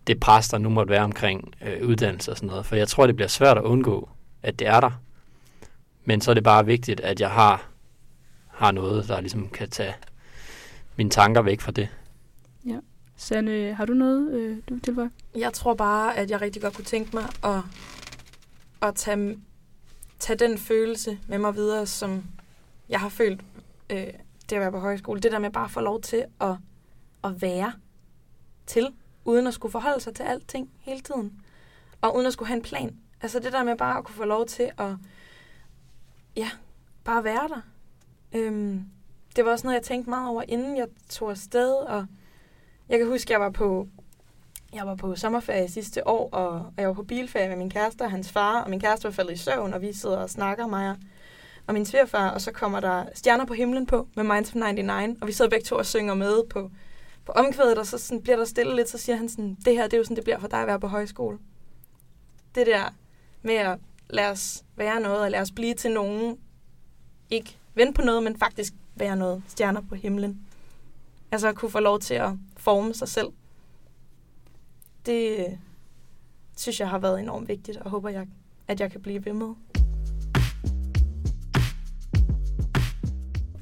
det 0.06 0.20
pres, 0.20 0.48
der 0.48 0.58
nu 0.58 0.68
måtte 0.68 0.90
være 0.90 1.04
omkring 1.04 1.54
øh, 1.62 1.88
uddannelse 1.88 2.30
og 2.30 2.36
sådan 2.36 2.46
noget. 2.48 2.66
For 2.66 2.76
jeg 2.76 2.88
tror, 2.88 3.06
det 3.06 3.16
bliver 3.16 3.28
svært 3.28 3.58
at 3.58 3.64
undgå, 3.64 4.08
at 4.42 4.58
det 4.58 4.66
er 4.66 4.80
der. 4.80 4.90
Men 6.04 6.20
så 6.20 6.30
er 6.30 6.34
det 6.34 6.44
bare 6.44 6.66
vigtigt, 6.66 7.00
at 7.00 7.20
jeg 7.20 7.30
har, 7.30 7.68
har 8.48 8.72
noget, 8.72 9.08
der 9.08 9.20
ligesom 9.20 9.48
kan 9.48 9.70
tage 9.70 9.94
mine 10.96 11.10
tanker 11.10 11.42
væk 11.42 11.60
fra 11.60 11.72
det. 11.72 11.88
Ja. 12.66 12.78
Sanne, 13.16 13.74
har 13.74 13.84
du 13.84 13.94
noget, 13.94 14.32
øh, 14.32 14.58
du 14.68 14.74
vil 14.74 14.82
tilføje? 14.82 15.10
Jeg 15.36 15.52
tror 15.52 15.74
bare, 15.74 16.16
at 16.16 16.30
jeg 16.30 16.40
rigtig 16.40 16.62
godt 16.62 16.74
kunne 16.74 16.84
tænke 16.84 17.16
mig 17.16 17.24
at, 17.44 17.60
at 18.82 18.94
tage, 18.94 19.38
tage 20.18 20.36
den 20.36 20.58
følelse 20.58 21.18
med 21.28 21.38
mig 21.38 21.54
videre, 21.54 21.86
som 21.86 22.24
jeg 22.88 23.00
har 23.00 23.08
følt, 23.08 23.40
øh, 23.90 24.06
det 24.50 24.56
at 24.56 24.60
være 24.60 24.72
på 24.72 24.78
højskole. 24.78 25.20
Det 25.20 25.32
der 25.32 25.38
med 25.38 25.50
bare 25.50 25.64
at 25.64 25.70
få 25.70 25.80
lov 25.80 26.00
til 26.00 26.24
at, 26.40 26.56
at 27.24 27.42
være 27.42 27.72
til, 28.66 28.94
uden 29.24 29.46
at 29.46 29.54
skulle 29.54 29.72
forholde 29.72 30.00
sig 30.00 30.14
til 30.14 30.22
alting 30.22 30.70
hele 30.80 31.00
tiden. 31.00 31.40
Og 32.00 32.16
uden 32.16 32.26
at 32.26 32.32
skulle 32.32 32.48
have 32.48 32.56
en 32.56 32.62
plan. 32.62 32.96
Altså 33.20 33.38
det 33.38 33.52
der 33.52 33.64
med 33.64 33.76
bare 33.76 33.98
at 33.98 34.04
kunne 34.04 34.14
få 34.14 34.24
lov 34.24 34.46
til 34.46 34.70
at, 34.78 34.94
ja, 36.36 36.50
bare 37.04 37.24
være 37.24 37.48
der. 37.48 37.60
Øhm, 38.32 38.84
det 39.36 39.44
var 39.44 39.50
også 39.50 39.66
noget, 39.66 39.74
jeg 39.74 39.82
tænkte 39.82 40.10
meget 40.10 40.28
over, 40.28 40.42
inden 40.48 40.76
jeg 40.76 40.86
tog 41.08 41.30
afsted, 41.30 41.72
og 41.72 42.06
jeg 42.88 42.98
kan 42.98 43.08
huske, 43.08 43.32
jeg 43.32 43.40
var 43.40 43.50
på 43.50 43.88
jeg 44.72 44.86
var 44.86 44.94
på 44.94 45.16
sommerferie 45.16 45.68
sidste 45.68 46.08
år, 46.08 46.28
og, 46.32 46.50
og 46.50 46.72
jeg 46.76 46.88
var 46.88 46.94
på 46.94 47.02
bilferie 47.02 47.48
med 47.48 47.56
min 47.56 47.70
kæreste 47.70 48.02
og 48.02 48.10
hans 48.10 48.32
far, 48.32 48.62
og 48.62 48.70
min 48.70 48.80
kæreste 48.80 49.04
var 49.04 49.10
faldet 49.10 49.32
i 49.32 49.36
søvn, 49.36 49.74
og 49.74 49.82
vi 49.82 49.92
sidder 49.92 50.16
og 50.16 50.30
snakker, 50.30 50.66
mig 50.66 50.90
og, 50.90 50.96
og 51.66 51.74
min 51.74 51.84
svigerfar, 51.84 52.30
og 52.30 52.40
så 52.40 52.52
kommer 52.52 52.80
der 52.80 53.04
Stjerner 53.14 53.44
på 53.44 53.54
himlen 53.54 53.86
på 53.86 54.08
med 54.16 54.24
Minds 54.24 54.48
of 54.48 54.54
99, 54.54 55.18
og 55.20 55.28
vi 55.28 55.32
sidder 55.32 55.50
begge 55.50 55.64
to 55.64 55.76
og 55.76 55.86
synger 55.86 56.14
med 56.14 56.48
på, 56.50 56.70
på 57.24 57.32
omkvædet, 57.32 57.78
og 57.78 57.86
så 57.86 57.98
sådan 57.98 58.22
bliver 58.22 58.36
der 58.36 58.44
stille 58.44 58.76
lidt, 58.76 58.88
så 58.88 58.98
siger 58.98 59.16
han 59.16 59.28
sådan, 59.28 59.56
det 59.64 59.74
her, 59.74 59.82
det 59.82 59.92
er 59.92 59.98
jo 59.98 60.04
sådan, 60.04 60.16
det 60.16 60.24
bliver 60.24 60.38
for 60.38 60.48
dig 60.48 60.60
at 60.60 60.66
være 60.66 60.80
på 60.80 60.86
højskole. 60.86 61.38
Det 62.54 62.66
der 62.66 62.94
med 63.42 63.54
at 63.54 63.78
lade 64.10 64.30
os 64.30 64.64
være 64.76 65.00
noget, 65.00 65.20
og 65.20 65.30
lade 65.30 65.42
os 65.42 65.52
blive 65.52 65.74
til 65.74 65.90
nogen, 65.90 66.38
ikke 67.30 67.58
vente 67.74 67.92
på 67.92 68.02
noget, 68.02 68.22
men 68.22 68.38
faktisk 68.38 68.74
være 68.96 69.16
noget 69.16 69.42
stjerner 69.48 69.80
på 69.80 69.94
himlen. 69.94 70.40
Altså 71.32 71.48
at 71.48 71.54
kunne 71.54 71.70
få 71.70 71.80
lov 71.80 72.00
til 72.00 72.14
at 72.14 72.30
forme 72.56 72.94
sig 72.94 73.08
selv. 73.08 73.28
Det 75.06 75.38
øh, 75.38 75.56
synes 76.56 76.80
jeg 76.80 76.88
har 76.88 76.98
været 76.98 77.20
enormt 77.20 77.48
vigtigt, 77.48 77.76
og 77.76 77.90
håber, 77.90 78.08
jeg, 78.08 78.26
at 78.68 78.80
jeg 78.80 78.90
kan 78.90 79.00
blive 79.00 79.24
ved 79.24 79.32
med. 79.32 79.54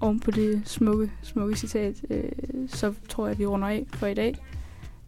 Oven 0.00 0.20
på 0.20 0.30
det 0.30 0.62
smukke, 0.64 1.12
smukke 1.22 1.56
citat, 1.56 1.96
øh, 2.10 2.32
så 2.68 2.94
tror 3.08 3.26
jeg, 3.26 3.32
at 3.32 3.38
vi 3.38 3.46
runder 3.46 3.68
af 3.68 3.86
for 3.88 4.06
i 4.06 4.14
dag. 4.14 4.36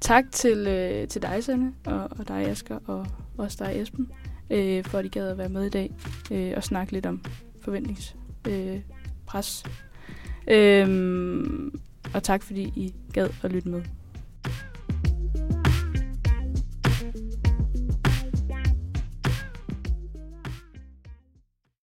Tak 0.00 0.24
til, 0.32 0.66
øh, 0.66 1.08
til 1.08 1.22
dig, 1.22 1.44
Sanne, 1.44 1.74
og, 1.86 2.08
og 2.18 2.28
dig, 2.28 2.46
Asger, 2.46 2.78
og 2.86 3.06
også 3.38 3.64
dig, 3.64 3.82
Esben, 3.82 4.12
øh, 4.50 4.84
for 4.84 4.98
at 4.98 5.04
I 5.04 5.08
gad 5.08 5.28
at 5.28 5.38
være 5.38 5.48
med 5.48 5.64
i 5.64 5.70
dag 5.70 5.94
øh, 6.30 6.52
og 6.56 6.64
snakke 6.64 6.92
lidt 6.92 7.06
om 7.06 7.24
forventningspres. 7.62 9.64
Øh, 9.66 9.85
øhm, 10.48 11.80
og 12.14 12.22
tak 12.22 12.42
fordi 12.42 12.62
I 12.62 12.94
gad 13.12 13.28
at 13.42 13.52
lytte 13.52 13.68
med. 13.68 13.82